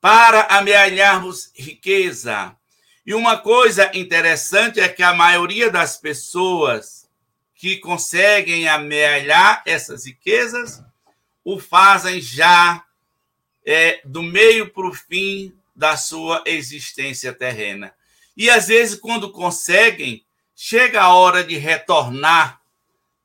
[0.00, 2.56] para amealharmos riqueza.
[3.04, 7.08] E uma coisa interessante é que a maioria das pessoas
[7.54, 10.82] que conseguem amealhar essas riquezas
[11.44, 12.84] o fazem já
[13.64, 17.94] é, do meio para o fim da sua existência terrena.
[18.36, 22.60] E às vezes, quando conseguem, chega a hora de retornar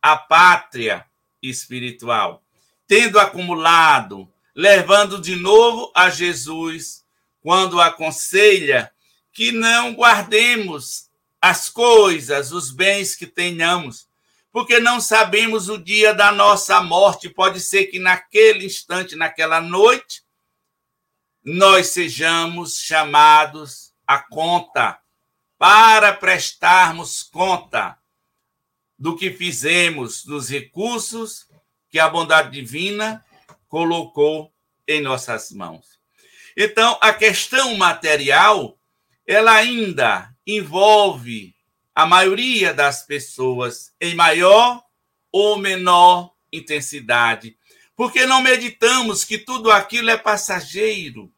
[0.01, 1.05] à pátria
[1.41, 2.43] espiritual,
[2.87, 7.05] tendo acumulado, levando de novo a Jesus,
[7.41, 8.91] quando aconselha
[9.31, 11.09] que não guardemos
[11.41, 14.07] as coisas, os bens que tenhamos,
[14.51, 17.29] porque não sabemos o dia da nossa morte.
[17.29, 20.23] Pode ser que naquele instante, naquela noite,
[21.43, 24.99] nós sejamos chamados a conta
[25.57, 27.97] para prestarmos conta
[28.97, 31.47] do que fizemos, dos recursos
[31.89, 33.23] que a bondade divina
[33.67, 34.51] colocou
[34.87, 35.99] em nossas mãos.
[36.55, 38.79] Então, a questão material,
[39.25, 41.53] ela ainda envolve
[41.93, 44.83] a maioria das pessoas em maior
[45.31, 47.57] ou menor intensidade.
[47.95, 51.31] Porque não meditamos que tudo aquilo é passageiro,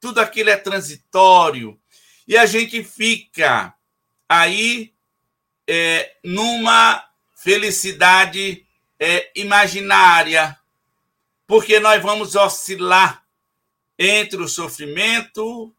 [0.00, 1.79] tudo aquilo é transitório,
[2.30, 3.74] e a gente fica
[4.28, 4.94] aí
[5.66, 8.64] é, numa felicidade
[9.00, 10.56] é, imaginária,
[11.44, 13.26] porque nós vamos oscilar
[13.98, 15.74] entre o sofrimento,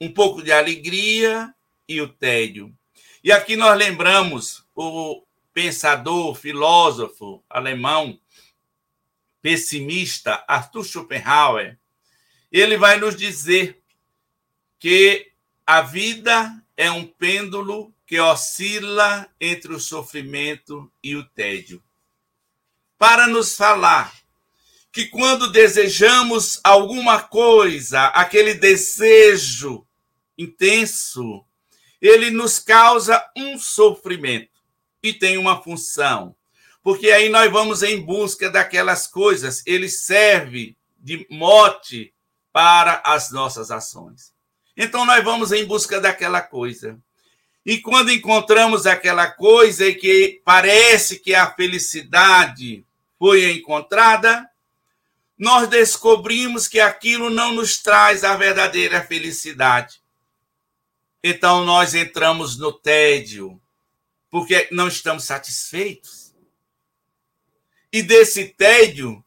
[0.00, 1.54] um pouco de alegria
[1.86, 2.74] e o tédio.
[3.22, 5.22] E aqui nós lembramos o
[5.52, 8.18] pensador, filósofo alemão,
[9.42, 11.78] pessimista, Arthur Schopenhauer.
[12.50, 13.82] Ele vai nos dizer
[14.78, 15.29] que
[15.72, 21.80] a vida é um pêndulo que oscila entre o sofrimento e o tédio.
[22.98, 24.12] Para nos falar
[24.90, 29.86] que quando desejamos alguma coisa, aquele desejo
[30.36, 31.44] intenso,
[32.02, 34.60] ele nos causa um sofrimento
[35.00, 36.34] e tem uma função.
[36.82, 42.12] Porque aí nós vamos em busca daquelas coisas, ele serve de mote
[42.52, 44.32] para as nossas ações.
[44.76, 46.98] Então nós vamos em busca daquela coisa.
[47.64, 52.84] E quando encontramos aquela coisa e que parece que a felicidade
[53.18, 54.48] foi encontrada,
[55.38, 60.00] nós descobrimos que aquilo não nos traz a verdadeira felicidade.
[61.22, 63.60] Então nós entramos no tédio,
[64.30, 66.34] porque não estamos satisfeitos.
[67.92, 69.22] E desse tédio,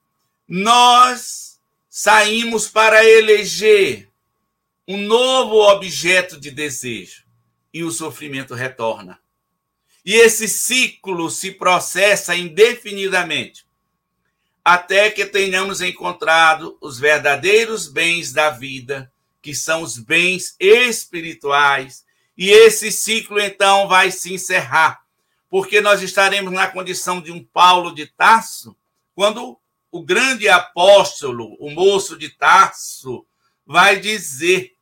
[0.47, 4.09] nós saímos para eleger
[4.87, 7.23] um novo objeto de desejo.
[7.73, 9.19] E o sofrimento retorna.
[10.05, 13.65] E esse ciclo se processa indefinidamente.
[14.63, 19.11] Até que tenhamos encontrado os verdadeiros bens da vida,
[19.41, 22.05] que são os bens espirituais,
[22.37, 25.03] e esse ciclo então vai se encerrar,
[25.49, 28.75] porque nós estaremos na condição de um Paulo de Tarso,
[29.15, 29.57] quando
[29.91, 33.25] o grande apóstolo, o moço de Tarso,
[33.65, 34.72] vai dizer: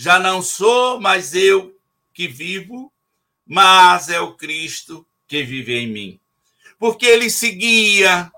[0.00, 1.76] Já não sou mais eu
[2.14, 2.92] que vivo,
[3.44, 6.20] mas é o Cristo que vive em mim.
[6.78, 8.30] Porque ele seguia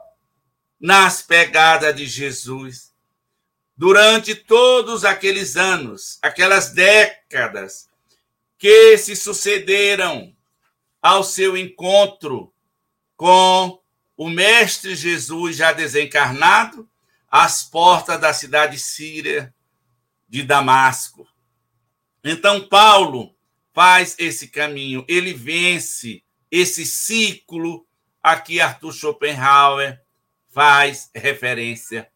[0.80, 2.94] nas pegadas de Jesus.
[3.76, 7.90] Durante todos aqueles anos, aquelas décadas
[8.56, 10.34] que se sucederam
[11.02, 12.50] ao seu encontro
[13.18, 13.78] com
[14.16, 16.88] o Mestre Jesus já desencarnado,
[17.30, 19.54] às portas da cidade síria
[20.26, 21.29] de Damasco.
[22.22, 23.34] Então, Paulo
[23.72, 27.86] faz esse caminho, ele vence esse ciclo
[28.22, 30.00] a que Arthur Schopenhauer
[30.50, 32.10] faz referência.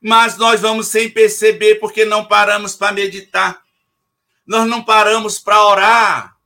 [0.00, 3.62] Mas nós vamos sem perceber porque não paramos para meditar.
[4.46, 6.36] Nós não paramos para orar,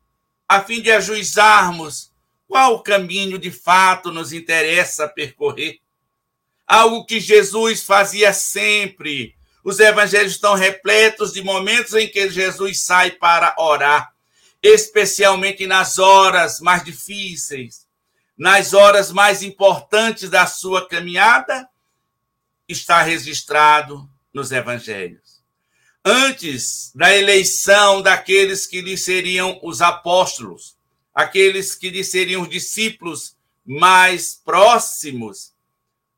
[0.48, 2.12] a fim de ajuizarmos
[2.46, 5.80] qual caminho de fato nos interessa percorrer.
[6.66, 9.37] Algo que Jesus fazia sempre.
[9.64, 14.12] Os evangelhos estão repletos de momentos em que Jesus sai para orar,
[14.62, 17.86] especialmente nas horas mais difíceis,
[18.36, 21.68] nas horas mais importantes da sua caminhada,
[22.68, 25.42] está registrado nos evangelhos.
[26.04, 30.76] Antes da eleição daqueles que lhe seriam os apóstolos,
[31.14, 33.36] aqueles que lhe seriam os discípulos
[33.66, 35.52] mais próximos,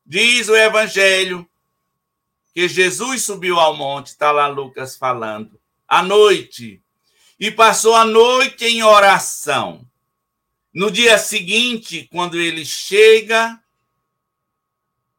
[0.05, 1.49] diz o evangelho
[2.53, 6.81] que Jesus subiu ao monte, está lá Lucas falando, à noite,
[7.39, 9.87] e passou a noite em oração.
[10.73, 13.59] No dia seguinte, quando ele chega,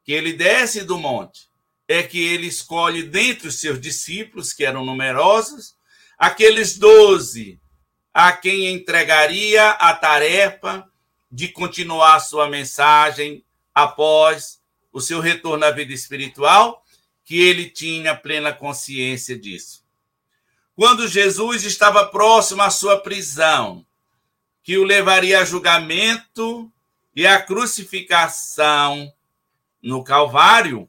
[0.04, 1.50] que ele desce do monte,
[1.88, 5.74] é que ele escolhe dentre os seus discípulos, que eram numerosos,
[6.16, 7.60] aqueles doze
[8.14, 10.86] a quem entregaria a tarefa
[11.30, 14.60] de continuar sua mensagem após
[14.92, 16.81] o seu retorno à vida espiritual,
[17.24, 19.82] que ele tinha plena consciência disso.
[20.74, 23.86] Quando Jesus estava próximo à sua prisão,
[24.62, 26.72] que o levaria a julgamento
[27.14, 29.12] e a crucificação
[29.82, 30.88] no Calvário.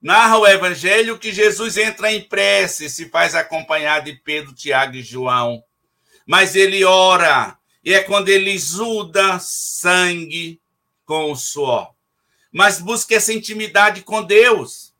[0.00, 5.02] Narra o Evangelho que Jesus entra em prece, se faz acompanhar de Pedro, Tiago e
[5.02, 5.62] João.
[6.26, 10.60] Mas ele ora, e é quando ele exuda sangue
[11.04, 11.93] com o suor.
[12.54, 14.94] Mas busca essa intimidade com Deus.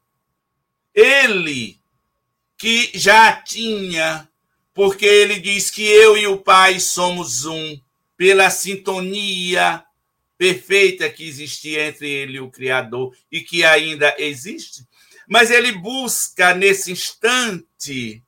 [0.93, 1.81] Ele,
[2.59, 4.29] que já tinha
[4.75, 7.81] porque ele diz que eu e o Pai somos um,
[8.17, 9.85] pela sintonia
[10.37, 14.85] perfeita que existia entre ele e o Criador e que ainda existe.
[15.29, 18.21] Mas ele busca nesse instante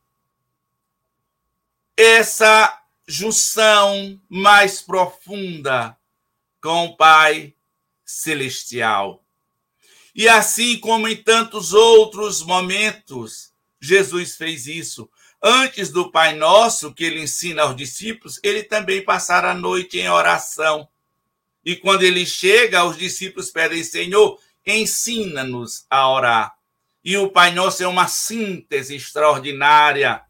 [1.97, 5.99] essa junção mais profunda
[6.61, 7.56] com o Pai
[8.07, 9.23] celestial.
[10.15, 15.11] E assim como em tantos outros momentos, Jesus fez isso
[15.43, 20.09] Antes do Pai Nosso, que ele ensina aos discípulos, ele também passara a noite em
[20.09, 20.89] oração.
[21.65, 26.57] E quando ele chega, os discípulos pedem, Senhor, ensina-nos a orar.
[27.05, 30.23] E o Pai Nosso é uma síntese extraordinária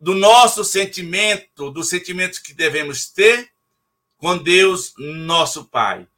[0.00, 3.52] do nosso sentimento, do sentimento que devemos ter
[4.24, 6.08] com Deus, nosso Pai,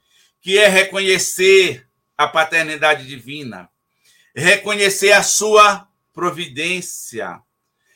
[0.41, 3.69] que é reconhecer a paternidade divina,
[4.33, 7.43] reconhecer a sua providência.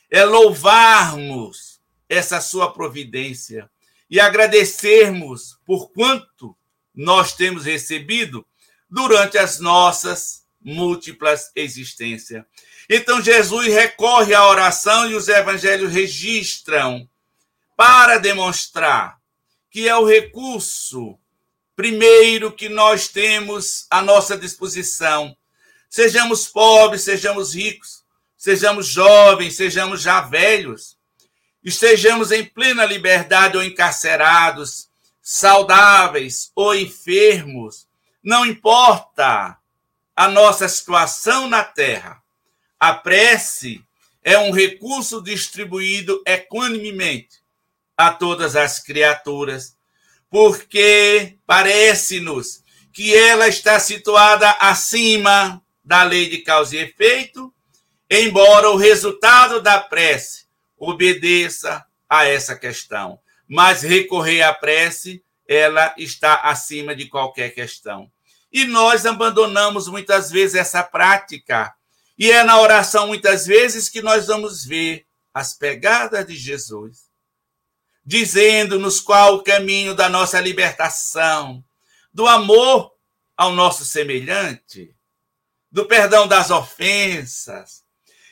[0.09, 3.71] É louvarmos essa sua providência
[4.09, 6.57] e agradecermos por quanto
[6.93, 8.45] nós temos recebido
[8.89, 12.43] durante as nossas múltiplas existências.
[12.89, 17.09] Então Jesus recorre à oração e os evangelhos registram
[17.77, 19.20] para demonstrar
[19.71, 21.17] que é o recurso
[21.77, 25.35] primeiro que nós temos à nossa disposição.
[25.89, 28.03] Sejamos pobres, sejamos ricos,
[28.37, 30.97] sejamos jovens, sejamos já velhos,
[31.63, 34.89] estejamos em plena liberdade ou encarcerados,
[35.21, 37.87] saudáveis ou enfermos,
[38.21, 39.57] não importa.
[40.13, 42.21] a nossa situação na terra.
[42.77, 43.81] A prece
[44.21, 47.40] é um recurso distribuído equanimemente
[47.97, 49.75] a todas as criaturas,
[50.29, 52.63] porque parece-nos
[52.93, 57.53] que ela está situada acima da lei de causa e efeito,
[58.09, 60.45] embora o resultado da prece
[60.77, 63.19] obedeça a essa questão.
[63.47, 68.11] Mas recorrer à prece, ela está acima de qualquer questão.
[68.51, 71.73] E nós abandonamos muitas vezes essa prática.
[72.17, 77.10] E é na oração, muitas vezes, que nós vamos ver as pegadas de Jesus,
[78.11, 81.63] dizendo-nos qual o caminho da nossa libertação,
[82.13, 82.91] do amor
[83.37, 84.93] ao nosso semelhante,
[85.71, 87.85] do perdão das ofensas,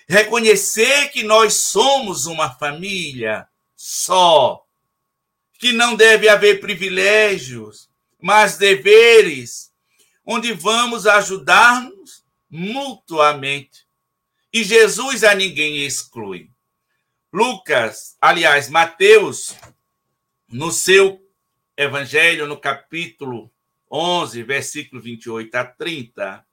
[0.05, 4.65] reconhecer que nós somos uma família só,
[5.57, 7.89] que não deve haver privilégios,
[8.21, 9.71] mas deveres,
[10.25, 13.87] onde vamos ajudar-nos mutuamente.
[14.51, 16.49] E Jesus a ninguém exclui.
[17.31, 19.55] Lucas, aliás, Mateus,
[20.51, 21.21] no seu
[21.77, 23.51] evangelho, no capítulo
[23.89, 26.45] 11, versículo 28 a 30,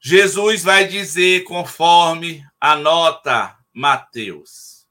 [0.00, 4.86] Jesus vai dizer, conforme anota Mateus: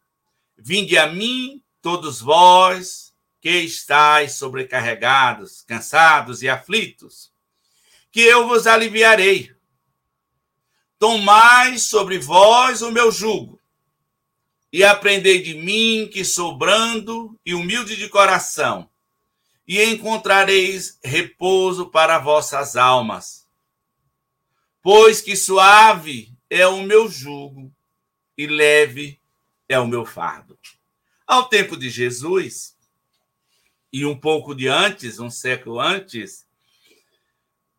[0.58, 7.32] Vinde a mim, todos vós que estáis sobrecarregados, cansados e aflitos,
[8.12, 9.54] que eu vos aliviarei.
[10.98, 13.61] Tomai sobre vós o meu jugo
[14.72, 18.90] e aprendei de mim, que sou brando e humilde de coração,
[19.68, 23.42] e encontrareis repouso para vossas almas
[24.84, 27.72] Pois que suave é o meu jugo
[28.36, 29.22] e leve
[29.70, 30.58] é o meu fardo.
[31.28, 32.76] Ao tempo de Jesus,
[33.94, 36.48] e um pouco de antes, um século antes,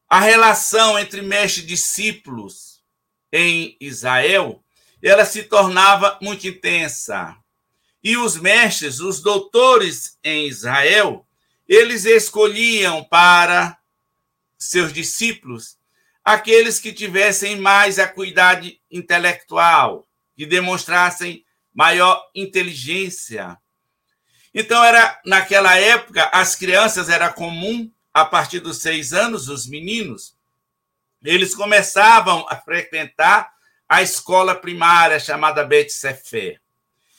[0.09, 2.85] a relação entre mestre e discípulos
[3.33, 4.63] em Israel,
[5.09, 7.37] ela se tornava muito intensa.
[8.03, 11.27] E os mestres, os doutores em Israel,
[11.69, 13.79] eles escolhiam para
[14.59, 15.77] seus discípulos
[16.25, 21.45] aqueles que tivessem mais acuidade intelectual, que demonstrassem
[21.75, 23.59] maior inteligência.
[24.55, 30.37] Então, era naquela época, as crianças era comum, a partir dos seis anos, os meninos,
[31.25, 33.51] eles começavam a frequentar
[33.93, 36.59] a escola primária chamada Bet Sefer.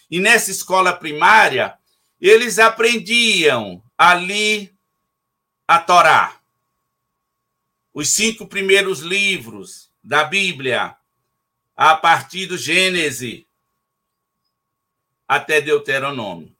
[0.09, 1.78] E nessa escola primária,
[2.19, 4.76] eles aprendiam ali
[5.67, 6.41] a Torá
[7.93, 10.97] os cinco primeiros livros da Bíblia,
[11.76, 13.45] a partir do Gênesis
[15.28, 16.55] até Deuteronômio.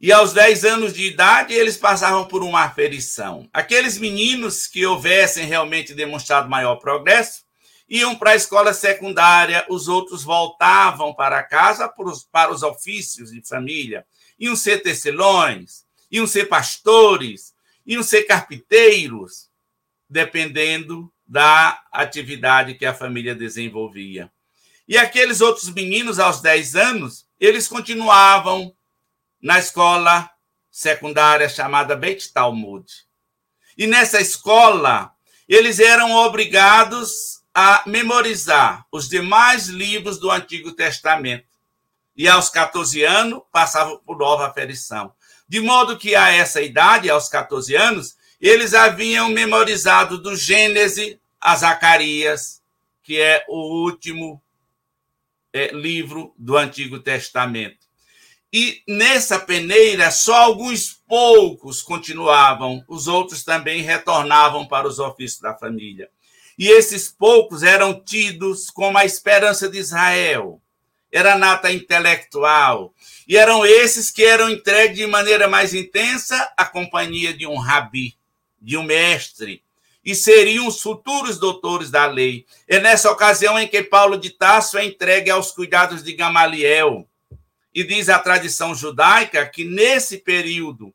[0.00, 3.48] E aos 10 anos de idade, eles passavam por uma aferição.
[3.52, 7.41] Aqueles meninos que houvessem realmente demonstrado maior progresso
[7.92, 11.86] iam para a escola secundária, os outros voltavam para casa
[12.32, 14.06] para os ofícios de família.
[14.40, 19.50] Iam ser tecelões, iam ser pastores, iam ser carpinteiros
[20.08, 24.32] dependendo da atividade que a família desenvolvia.
[24.88, 28.74] E aqueles outros meninos, aos 10 anos, eles continuavam
[29.40, 30.30] na escola
[30.70, 32.90] secundária chamada Beit Talmud.
[33.76, 35.14] E nessa escola,
[35.46, 41.46] eles eram obrigados a memorizar os demais livros do Antigo Testamento.
[42.16, 45.12] E aos 14 anos, passavam por nova aferição.
[45.48, 51.56] De modo que a essa idade, aos 14 anos, eles haviam memorizado do Gênesis a
[51.56, 52.62] Zacarias,
[53.02, 54.42] que é o último
[55.52, 57.82] é, livro do Antigo Testamento.
[58.52, 65.54] E nessa peneira, só alguns poucos continuavam, os outros também retornavam para os ofícios da
[65.54, 66.10] família.
[66.58, 70.60] E esses poucos eram tidos como a esperança de Israel,
[71.10, 72.94] era nata intelectual,
[73.26, 78.16] e eram esses que eram entregues de maneira mais intensa à companhia de um rabi
[78.60, 79.62] de um mestre,
[80.04, 82.46] e seriam os futuros doutores da lei.
[82.66, 87.06] É nessa ocasião em que Paulo de Tarso é entregue aos cuidados de Gamaliel.
[87.74, 90.92] E diz a tradição judaica que nesse período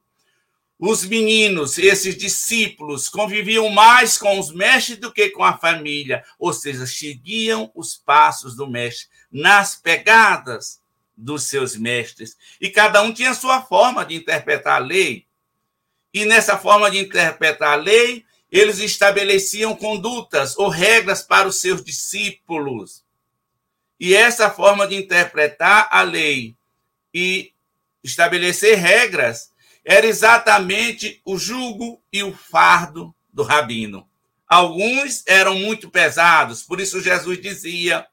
[0.80, 6.54] os meninos, esses discípulos, conviviam mais com os mestres do que com a família, ou
[6.54, 10.80] seja, seguiam os passos do mestre, nas pegadas
[11.16, 12.38] dos seus mestres.
[12.62, 15.26] E cada um tinha sua forma de interpretar a lei.
[16.14, 21.84] E nessa forma de interpretar a lei, eles estabeleciam condutas ou regras para os seus
[21.84, 23.04] discípulos.
[24.00, 26.56] E essa forma de interpretar a lei
[27.12, 27.52] e
[28.04, 29.52] estabelecer regras
[29.90, 34.06] era exatamente o jugo e o fardo do rabino.
[34.46, 38.06] Alguns eram muito pesados, por isso Jesus dizia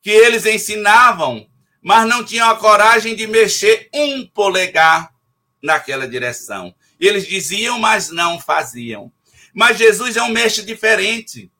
[0.00, 1.48] que eles ensinavam,
[1.82, 5.12] mas não tinham a coragem de mexer um polegar
[5.60, 6.72] naquela direção.
[7.00, 9.12] Eles diziam, mas não faziam.
[9.52, 11.50] Mas Jesus é um mestre diferente.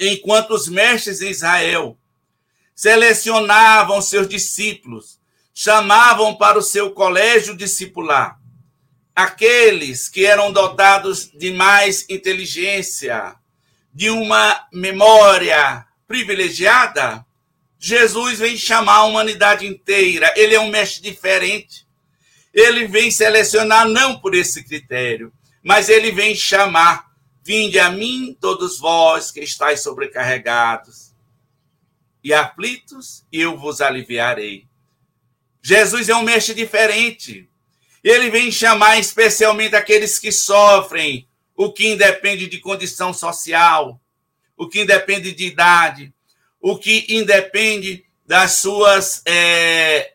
[0.00, 1.98] Enquanto os mestres em Israel
[2.74, 5.20] selecionavam seus discípulos,
[5.52, 8.37] chamavam para o seu colégio discipular
[9.18, 13.34] aqueles que eram dotados de mais inteligência,
[13.92, 17.26] de uma memória privilegiada,
[17.80, 20.32] Jesus vem chamar a humanidade inteira.
[20.36, 21.84] Ele é um mestre diferente.
[22.54, 25.32] Ele vem selecionar não por esse critério,
[25.64, 27.06] mas ele vem chamar:
[27.42, 31.12] Vinde a mim, todos vós que estáis sobrecarregados
[32.22, 34.68] e aflitos, e eu vos aliviarei.
[35.60, 37.48] Jesus é um mestre diferente.
[38.02, 44.00] Ele vem chamar especialmente aqueles que sofrem, o que independe de condição social,
[44.56, 46.12] o que independe de idade,
[46.60, 50.12] o que independe das suas é,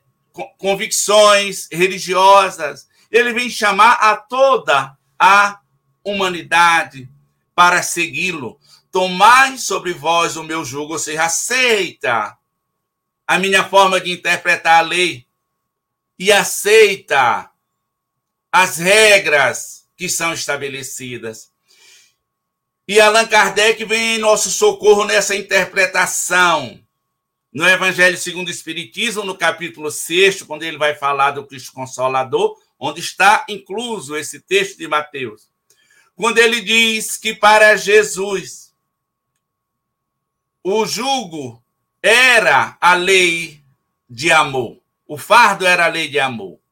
[0.57, 2.87] convicções religiosas.
[3.11, 5.59] Ele vem chamar a toda a
[6.03, 7.09] humanidade
[7.55, 8.59] para segui-lo.
[8.91, 12.37] Tomai sobre vós o meu jugo, ou seja, aceita
[13.25, 15.25] a minha forma de interpretar a lei
[16.19, 17.49] e aceita
[18.53, 21.51] as regras que são estabelecidas.
[22.87, 26.79] E Allan Kardec vem em nosso socorro nessa interpretação.
[27.51, 32.55] No Evangelho segundo o Espiritismo, no capítulo 6, quando ele vai falar do Cristo Consolador,
[32.77, 35.49] onde está incluso esse texto de Mateus.
[36.15, 38.71] Quando ele diz que para Jesus
[40.63, 41.63] o jugo
[42.03, 43.63] era a lei
[44.07, 46.62] de amor, o fardo era a lei de amor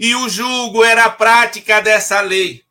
[0.00, 2.64] e o jugo era a prática dessa lei.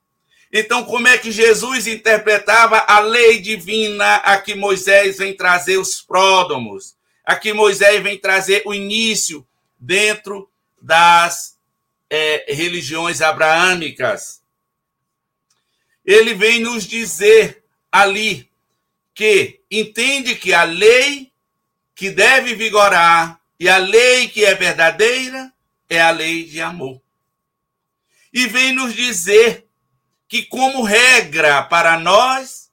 [0.51, 6.01] Então, como é que Jesus interpretava a lei divina a que Moisés vem trazer os
[6.01, 9.47] pródomos, a que Moisés vem trazer o início
[9.80, 10.49] dentro
[10.82, 11.55] das
[12.09, 14.41] é, religiões abraâmicas?
[16.03, 18.49] Ele vem nos dizer ali
[19.13, 21.32] que entende que a lei
[21.93, 25.53] que deve vigorar e a lei que é verdadeira
[25.88, 26.99] é a lei de amor
[28.32, 29.67] e vem nos dizer
[30.27, 32.71] que, como regra para nós,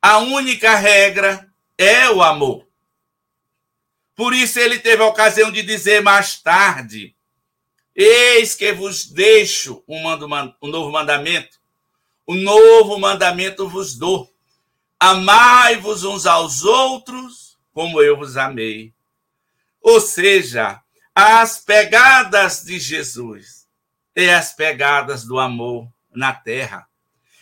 [0.00, 2.66] a única regra é o amor.
[4.14, 7.14] Por isso ele teve a ocasião de dizer mais tarde:
[7.94, 10.06] Eis que vos deixo um,
[10.62, 11.58] um novo mandamento,
[12.26, 14.32] o um novo mandamento vos dou.
[15.00, 18.92] Amai-vos uns aos outros como eu vos amei.
[19.80, 20.82] Ou seja,
[21.14, 23.57] as pegadas de Jesus
[24.14, 26.86] é as pegadas do amor na terra.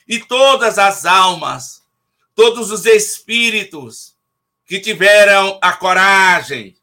[0.06, 1.82] E todas as almas,
[2.34, 4.14] todos os espíritos
[4.66, 6.76] que tiveram a coragem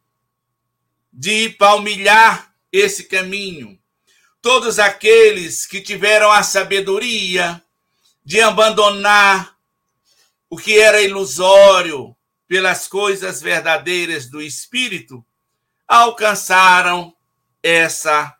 [1.11, 3.79] de palmilhar esse caminho,
[4.41, 7.63] todos aqueles que tiveram a sabedoria
[8.25, 9.55] de abandonar
[10.49, 12.15] o que era ilusório
[12.47, 15.25] pelas coisas verdadeiras do espírito,
[15.87, 17.15] alcançaram
[17.61, 18.35] essa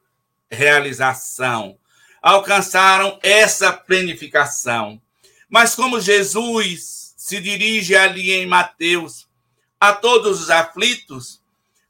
[0.53, 1.77] realização,
[2.21, 5.01] alcançaram essa planificação.
[5.49, 9.27] Mas como Jesus se dirige ali em Mateus
[9.79, 11.41] a todos os aflitos,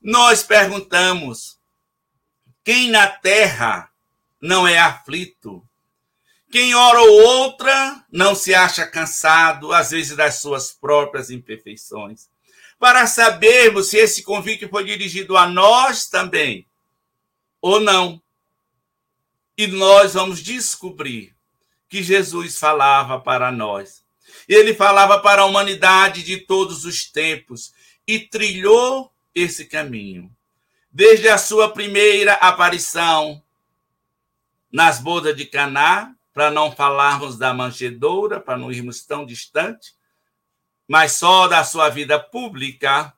[0.02, 1.60] nós perguntamos:
[2.64, 3.90] quem na terra
[4.42, 5.64] não é aflito?
[6.52, 12.30] Quem hora ou outra não se acha cansado, às vezes, das suas próprias imperfeições?
[12.78, 16.68] Para sabermos se esse convite foi dirigido a nós também
[17.64, 18.22] ou não.
[19.58, 21.36] E nós vamos descobrir
[21.88, 24.04] que Jesus falava para nós.
[24.48, 27.74] Ele falava para a humanidade de todos os tempos
[28.08, 30.32] e trilhou esse caminho.
[30.92, 33.44] Desde a sua primeira aparição
[34.72, 39.94] nas bodas de Caná, para não falarmos da manjedoura, para não irmos tão distante,
[40.88, 43.14] mas só da sua vida pública,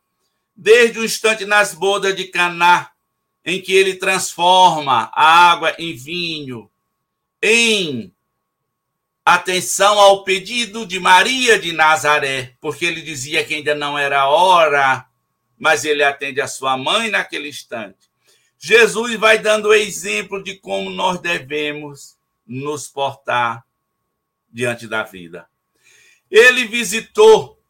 [0.56, 2.92] desde o instante nas bodas de Caná,
[3.46, 6.70] em que ele transforma a água em vinho,
[7.42, 8.12] em
[9.24, 15.06] atenção ao pedido de Maria de Nazaré, porque ele dizia que ainda não era hora,
[15.58, 18.10] mas ele atende a sua mãe naquele instante.
[18.58, 23.64] Jesus vai dando o exemplo de como nós devemos nos portar
[24.52, 25.48] diante da vida.
[26.32, 27.62] Ele visitou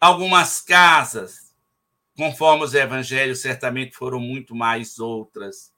[0.00, 1.43] algumas casas,
[2.16, 5.72] conforme os evangelhos, certamente foram muito mais outras.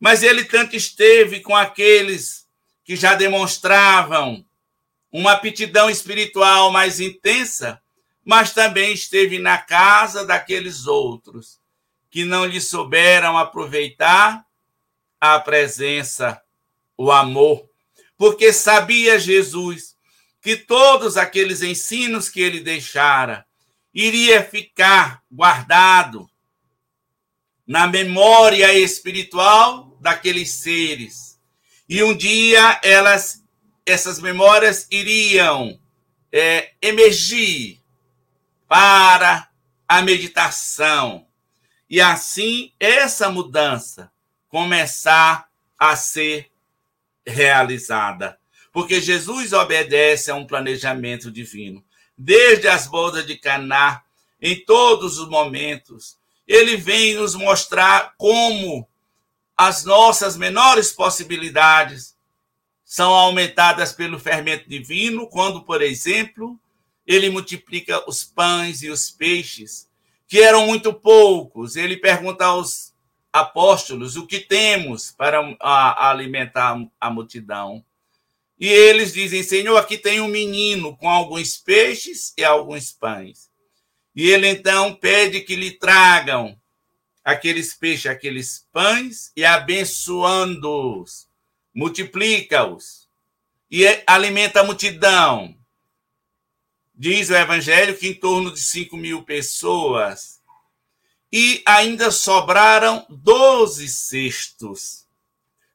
[0.00, 2.46] Mas ele tanto esteve com aqueles
[2.84, 4.44] que já demonstravam
[5.12, 7.80] uma aptidão espiritual mais intensa,
[8.24, 11.58] mas também esteve na casa daqueles outros
[12.10, 14.44] que não lhe souberam aproveitar
[15.20, 16.40] a presença,
[16.96, 17.68] o amor,
[18.16, 19.96] porque sabia Jesus
[20.40, 23.47] que todos aqueles ensinos que ele deixara
[24.00, 26.30] iria ficar guardado
[27.66, 31.36] na memória espiritual daqueles seres.
[31.88, 33.44] E um dia elas,
[33.84, 35.80] essas memórias iriam
[36.30, 37.82] é, emergir
[38.68, 39.50] para
[39.88, 41.26] a meditação.
[41.90, 44.12] E assim essa mudança
[44.48, 46.52] começar a ser
[47.26, 48.38] realizada.
[48.72, 51.84] Porque Jesus obedece a um planejamento divino.
[52.18, 54.02] Desde as bodas de Caná,
[54.42, 58.88] em todos os momentos, ele vem nos mostrar como
[59.56, 62.16] as nossas menores possibilidades
[62.84, 66.58] são aumentadas pelo fermento divino, quando, por exemplo,
[67.06, 69.88] ele multiplica os pães e os peixes,
[70.26, 71.76] que eram muito poucos.
[71.76, 72.94] Ele pergunta aos
[73.32, 77.84] apóstolos o que temos para alimentar a multidão.
[78.58, 83.48] E eles dizem: Senhor, aqui tem um menino com alguns peixes e alguns pães.
[84.14, 86.58] E ele então pede que lhe tragam
[87.24, 91.28] aqueles peixes, aqueles pães, e abençoando-os,
[91.74, 93.08] multiplica-os
[93.70, 95.54] e alimenta a multidão.
[96.94, 100.40] Diz o Evangelho que em torno de 5 mil pessoas.
[101.30, 105.06] E ainda sobraram 12 cestos.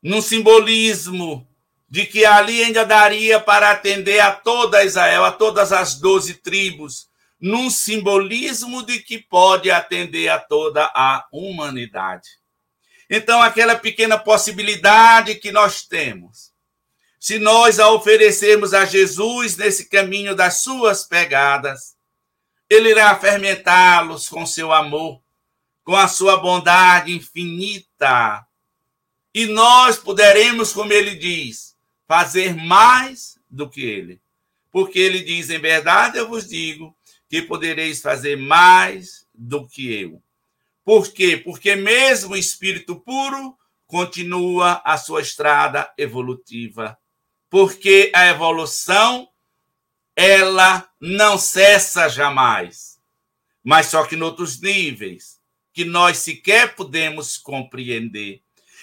[0.02, 1.48] Num simbolismo
[1.94, 7.08] de que ali ainda daria para atender a toda Israel, a todas as 12 tribos.
[7.40, 12.30] Num simbolismo de que pode atender a toda a humanidade.
[13.08, 16.52] Então, aquela pequena possibilidade que nós temos
[17.20, 21.96] se nós a oferecermos a Jesus nesse caminho das suas pegadas,
[22.68, 25.22] ele irá fermentá-los com seu amor,
[25.84, 28.44] com a sua bondade infinita.
[29.32, 31.73] E nós poderemos, como ele diz,
[32.08, 34.22] fazer mais do que ele.
[34.72, 36.96] Porque ele diz: em verdade eu vos digo
[37.30, 40.22] que podereis fazer mais do que eu.
[40.84, 41.38] Por quê?
[41.38, 46.98] Porque mesmo o espírito puro continua a sua estrada evolutiva
[47.54, 49.30] porque a evolução
[50.16, 53.00] ela não cessa jamais,
[53.64, 55.40] mas só que em outros níveis
[55.72, 58.42] que nós sequer podemos compreender.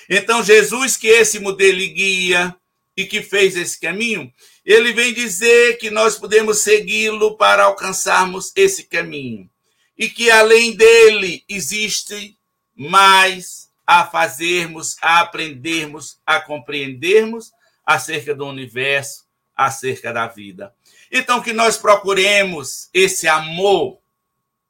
[0.08, 2.56] Então Jesus que esse modelo guia
[2.96, 4.32] e que fez esse caminho,
[4.64, 9.48] ele vem dizer que nós podemos segui-lo para alcançarmos esse caminho.
[9.96, 12.36] E que além dele existe
[12.74, 17.52] mais a fazermos, a aprendermos, a compreendermos
[17.84, 19.24] acerca do universo,
[19.56, 20.72] acerca da vida.
[21.10, 23.98] Então, que nós procuremos esse amor,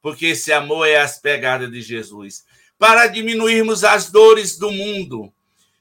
[0.01, 2.43] porque esse amor é as pegadas de Jesus,
[2.79, 5.31] para diminuirmos as dores do mundo,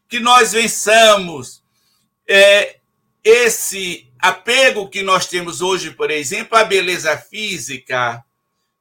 [0.07, 1.60] que nós vençamos
[2.33, 2.77] é,
[3.25, 8.25] esse apego que nós temos hoje, por exemplo, à beleza física,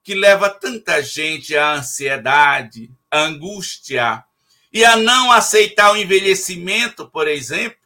[0.03, 4.23] que leva tanta gente à ansiedade, à angústia,
[4.71, 7.79] e a não aceitar o envelhecimento, por exemplo,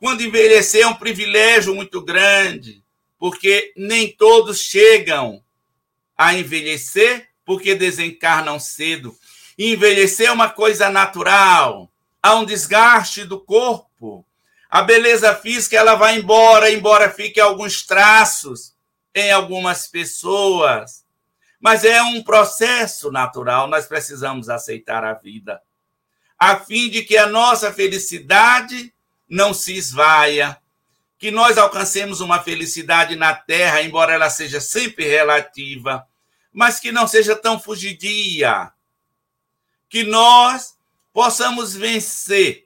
[0.00, 2.82] quando envelhecer é um privilégio muito grande,
[3.18, 5.44] porque nem todos chegam
[6.16, 9.14] a envelhecer porque desencarnam cedo.
[9.58, 11.90] envelhecer é uma coisa natural,
[12.22, 14.24] há um desgaste do corpo.
[14.74, 18.74] A beleza física ela vai embora, embora fique alguns traços
[19.14, 21.04] em algumas pessoas.
[21.60, 25.62] Mas é um processo natural, nós precisamos aceitar a vida,
[26.36, 28.92] a fim de que a nossa felicidade
[29.28, 30.60] não se esvaia,
[31.18, 36.04] que nós alcancemos uma felicidade na terra, embora ela seja sempre relativa,
[36.52, 38.72] mas que não seja tão fugidia,
[39.88, 40.76] que nós
[41.12, 42.63] possamos vencer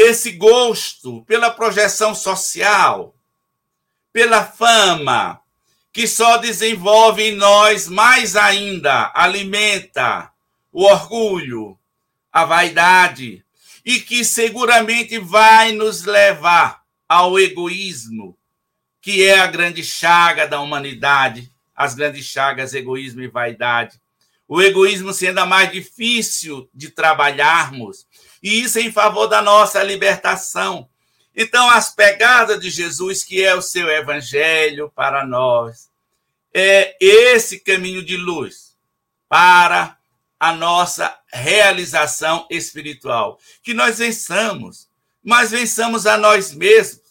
[0.00, 3.16] esse gosto pela projeção social,
[4.12, 5.40] pela fama,
[5.92, 10.30] que só desenvolve em nós mais ainda, alimenta
[10.70, 11.76] o orgulho,
[12.32, 13.44] a vaidade,
[13.84, 18.38] e que seguramente vai nos levar ao egoísmo,
[19.00, 24.00] que é a grande chaga da humanidade, as grandes chagas egoísmo e vaidade.
[24.46, 28.06] O egoísmo sendo mais difícil de trabalharmos,
[28.42, 30.88] e isso em favor da nossa libertação.
[31.34, 35.88] Então, as pegadas de Jesus, que é o seu evangelho para nós,
[36.52, 38.76] é esse caminho de luz
[39.28, 39.96] para
[40.40, 43.38] a nossa realização espiritual.
[43.62, 44.88] Que nós vençamos,
[45.22, 47.06] mas vençamos a nós mesmos.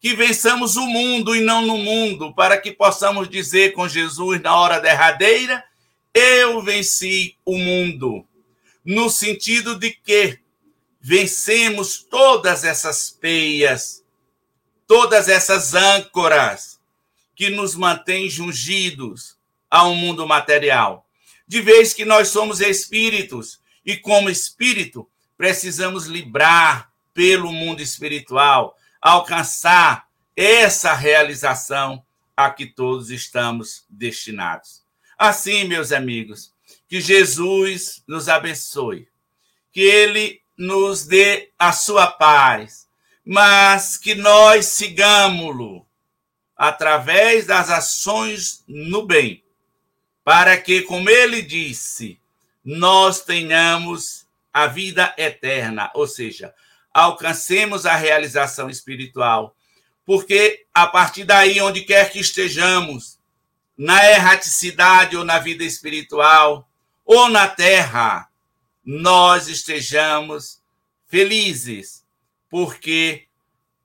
[0.00, 4.54] que vençamos o mundo e não no mundo, para que possamos dizer com Jesus na
[4.54, 5.64] hora derradeira:
[6.14, 8.24] Eu venci o mundo.
[8.84, 10.38] No sentido de que
[11.00, 14.04] vencemos todas essas peias,
[14.86, 16.80] todas essas âncoras
[17.34, 19.36] que nos mantêm jungidos
[19.70, 21.06] ao mundo material.
[21.46, 30.08] De vez que nós somos espíritos e, como espírito, precisamos librar pelo mundo espiritual, alcançar
[30.36, 32.04] essa realização
[32.36, 34.82] a que todos estamos destinados.
[35.16, 36.52] Assim, meus amigos,
[36.88, 39.08] que Jesus nos abençoe,
[39.72, 42.88] que Ele nos dê a sua paz,
[43.24, 45.86] mas que nós sigamos-lo
[46.56, 49.44] através das ações no bem,
[50.24, 52.20] para que, como Ele disse,
[52.64, 56.52] nós tenhamos a vida eterna, ou seja,
[56.92, 59.54] alcancemos a realização espiritual.
[60.04, 63.18] Porque a partir daí, onde quer que estejamos,
[63.76, 66.68] na erraticidade ou na vida espiritual,
[67.04, 68.27] ou na terra,
[68.90, 70.62] nós estejamos
[71.08, 72.06] felizes,
[72.48, 73.26] porque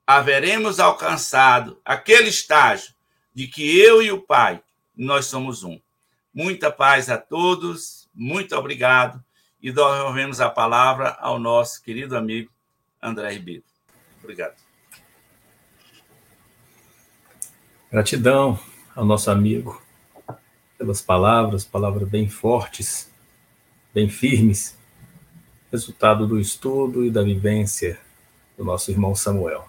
[0.06, 2.94] haveremos alcançado aquele estágio
[3.34, 4.62] de que eu e o Pai,
[4.96, 5.78] nós somos um.
[6.32, 9.22] Muita paz a todos, muito obrigado
[9.60, 12.50] e devolvemos a palavra ao nosso querido amigo
[13.02, 13.64] André Ribeiro.
[14.22, 14.56] Obrigado.
[17.92, 18.58] Gratidão
[18.96, 19.82] ao nosso amigo
[20.78, 23.12] pelas palavras, palavras bem fortes,
[23.92, 24.78] bem firmes,
[25.74, 27.98] resultado do estudo e da vivência
[28.56, 29.68] do nosso irmão Samuel.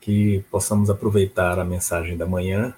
[0.00, 2.74] Que possamos aproveitar a mensagem da manhã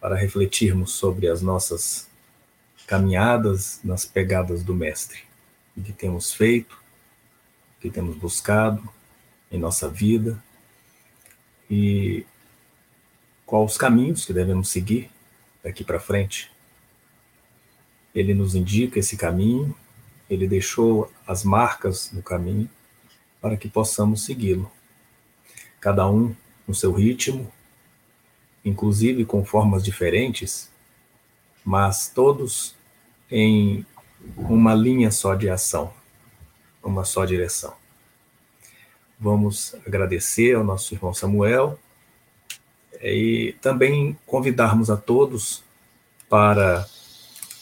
[0.00, 2.08] para refletirmos sobre as nossas
[2.86, 5.24] caminhadas nas pegadas do Mestre,
[5.76, 6.78] o que temos feito,
[7.80, 8.88] que temos buscado
[9.50, 10.40] em nossa vida
[11.68, 12.24] e
[13.44, 15.10] quais os caminhos que devemos seguir
[15.60, 16.52] daqui para frente.
[18.14, 19.76] Ele nos indica esse caminho,
[20.28, 22.68] ele deixou as marcas no caminho
[23.40, 24.70] para que possamos segui-lo.
[25.80, 26.34] Cada um
[26.66, 27.52] no seu ritmo,
[28.64, 30.70] inclusive com formas diferentes,
[31.64, 32.74] mas todos
[33.30, 33.84] em
[34.36, 35.92] uma linha só de ação
[36.86, 37.74] uma só direção.
[39.18, 41.78] Vamos agradecer ao nosso irmão Samuel
[43.02, 45.64] e também convidarmos a todos
[46.28, 46.86] para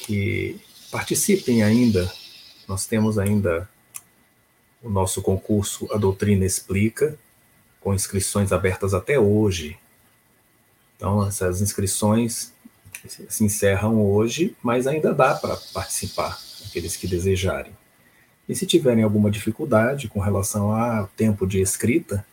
[0.01, 0.61] que
[0.91, 2.13] participem ainda.
[2.67, 3.69] Nós temos ainda
[4.83, 7.19] o nosso concurso A Doutrina Explica,
[7.81, 9.79] com inscrições abertas até hoje.
[10.97, 12.53] Então, essas inscrições
[13.07, 17.73] se encerram hoje, mas ainda dá para participar, aqueles que desejarem.
[18.49, 22.25] E se tiverem alguma dificuldade com relação ao tempo de escrita,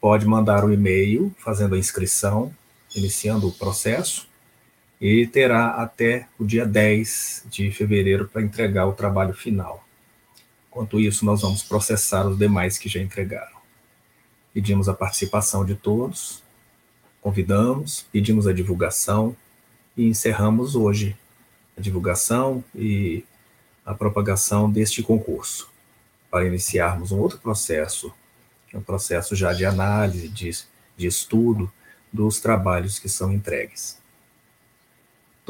[0.00, 2.54] pode mandar o um e-mail fazendo a inscrição,
[2.94, 4.29] iniciando o processo,
[5.00, 9.82] e terá até o dia 10 de fevereiro para entregar o trabalho final.
[10.68, 13.58] Enquanto isso, nós vamos processar os demais que já entregaram.
[14.52, 16.42] Pedimos a participação de todos,
[17.22, 19.34] convidamos, pedimos a divulgação
[19.96, 21.16] e encerramos hoje
[21.76, 23.24] a divulgação e
[23.84, 25.70] a propagação deste concurso,
[26.30, 28.12] para iniciarmos um outro processo,
[28.72, 30.50] é um processo já de análise, de,
[30.96, 31.72] de estudo
[32.12, 33.99] dos trabalhos que são entregues.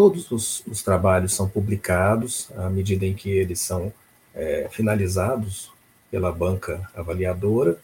[0.00, 3.92] Todos os, os trabalhos são publicados à medida em que eles são
[4.34, 5.70] é, finalizados
[6.10, 7.78] pela banca avaliadora,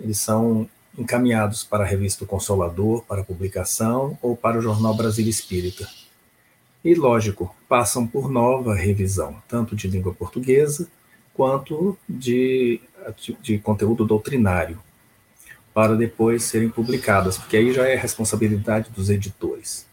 [0.00, 5.88] eles são encaminhados para a revista Consolador para publicação ou para o jornal Brasil Espírita
[6.84, 10.86] e, lógico, passam por nova revisão, tanto de língua portuguesa
[11.34, 12.80] quanto de,
[13.42, 14.78] de conteúdo doutrinário,
[15.74, 19.86] para depois serem publicadas, porque aí já é responsabilidade dos editores.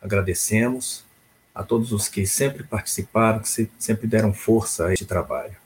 [0.00, 1.04] Agradecemos
[1.54, 5.56] a todos os que sempre participaram, que sempre deram força a este trabalho.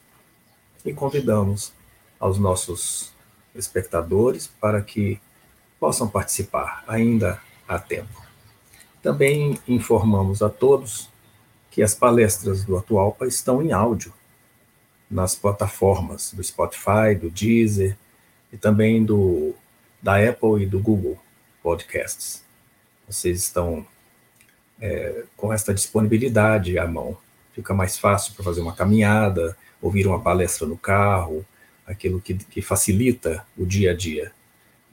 [0.84, 1.72] E convidamos
[2.18, 3.12] aos nossos
[3.54, 5.20] espectadores para que
[5.78, 8.22] possam participar, ainda há tempo.
[9.02, 11.10] Também informamos a todos
[11.70, 14.12] que as palestras do Atualpa estão em áudio
[15.10, 17.96] nas plataformas do Spotify, do Deezer
[18.52, 19.54] e também do
[20.02, 21.18] da Apple e do Google
[21.62, 22.42] Podcasts.
[23.06, 23.86] Vocês estão
[24.82, 27.16] é, com esta disponibilidade à mão.
[27.54, 31.46] Fica mais fácil para fazer uma caminhada, ouvir uma palestra no carro,
[31.86, 34.32] aquilo que, que facilita o dia a dia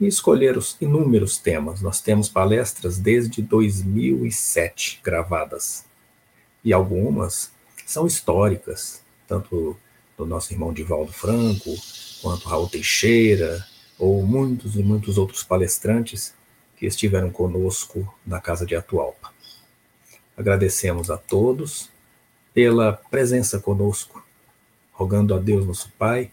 [0.00, 1.82] e escolher os inúmeros temas.
[1.82, 5.84] Nós temos palestras desde 2007 gravadas,
[6.64, 7.52] e algumas
[7.84, 9.76] são históricas, tanto
[10.16, 11.74] do nosso irmão Divaldo Franco,
[12.22, 13.66] quanto Raul Teixeira,
[13.98, 16.34] ou muitos e muitos outros palestrantes
[16.76, 19.30] que estiveram conosco na Casa de Atualpa.
[20.40, 21.90] Agradecemos a todos
[22.54, 24.24] pela presença conosco,
[24.90, 26.30] rogando a Deus, nosso Pai,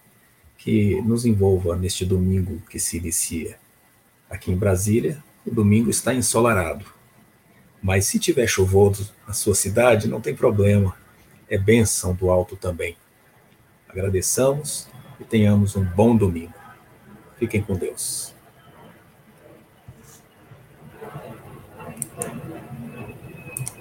[0.58, 3.60] que nos envolva neste domingo que se inicia.
[4.30, 6.86] Aqui em Brasília, o domingo está ensolarado.
[7.84, 10.95] Mas se tiver chuvoso na sua cidade, não tem problema.
[11.49, 12.95] É bênção do alto também.
[13.89, 14.88] Agradeçamos
[15.20, 16.53] e tenhamos um bom domingo.
[17.38, 18.34] Fiquem com Deus.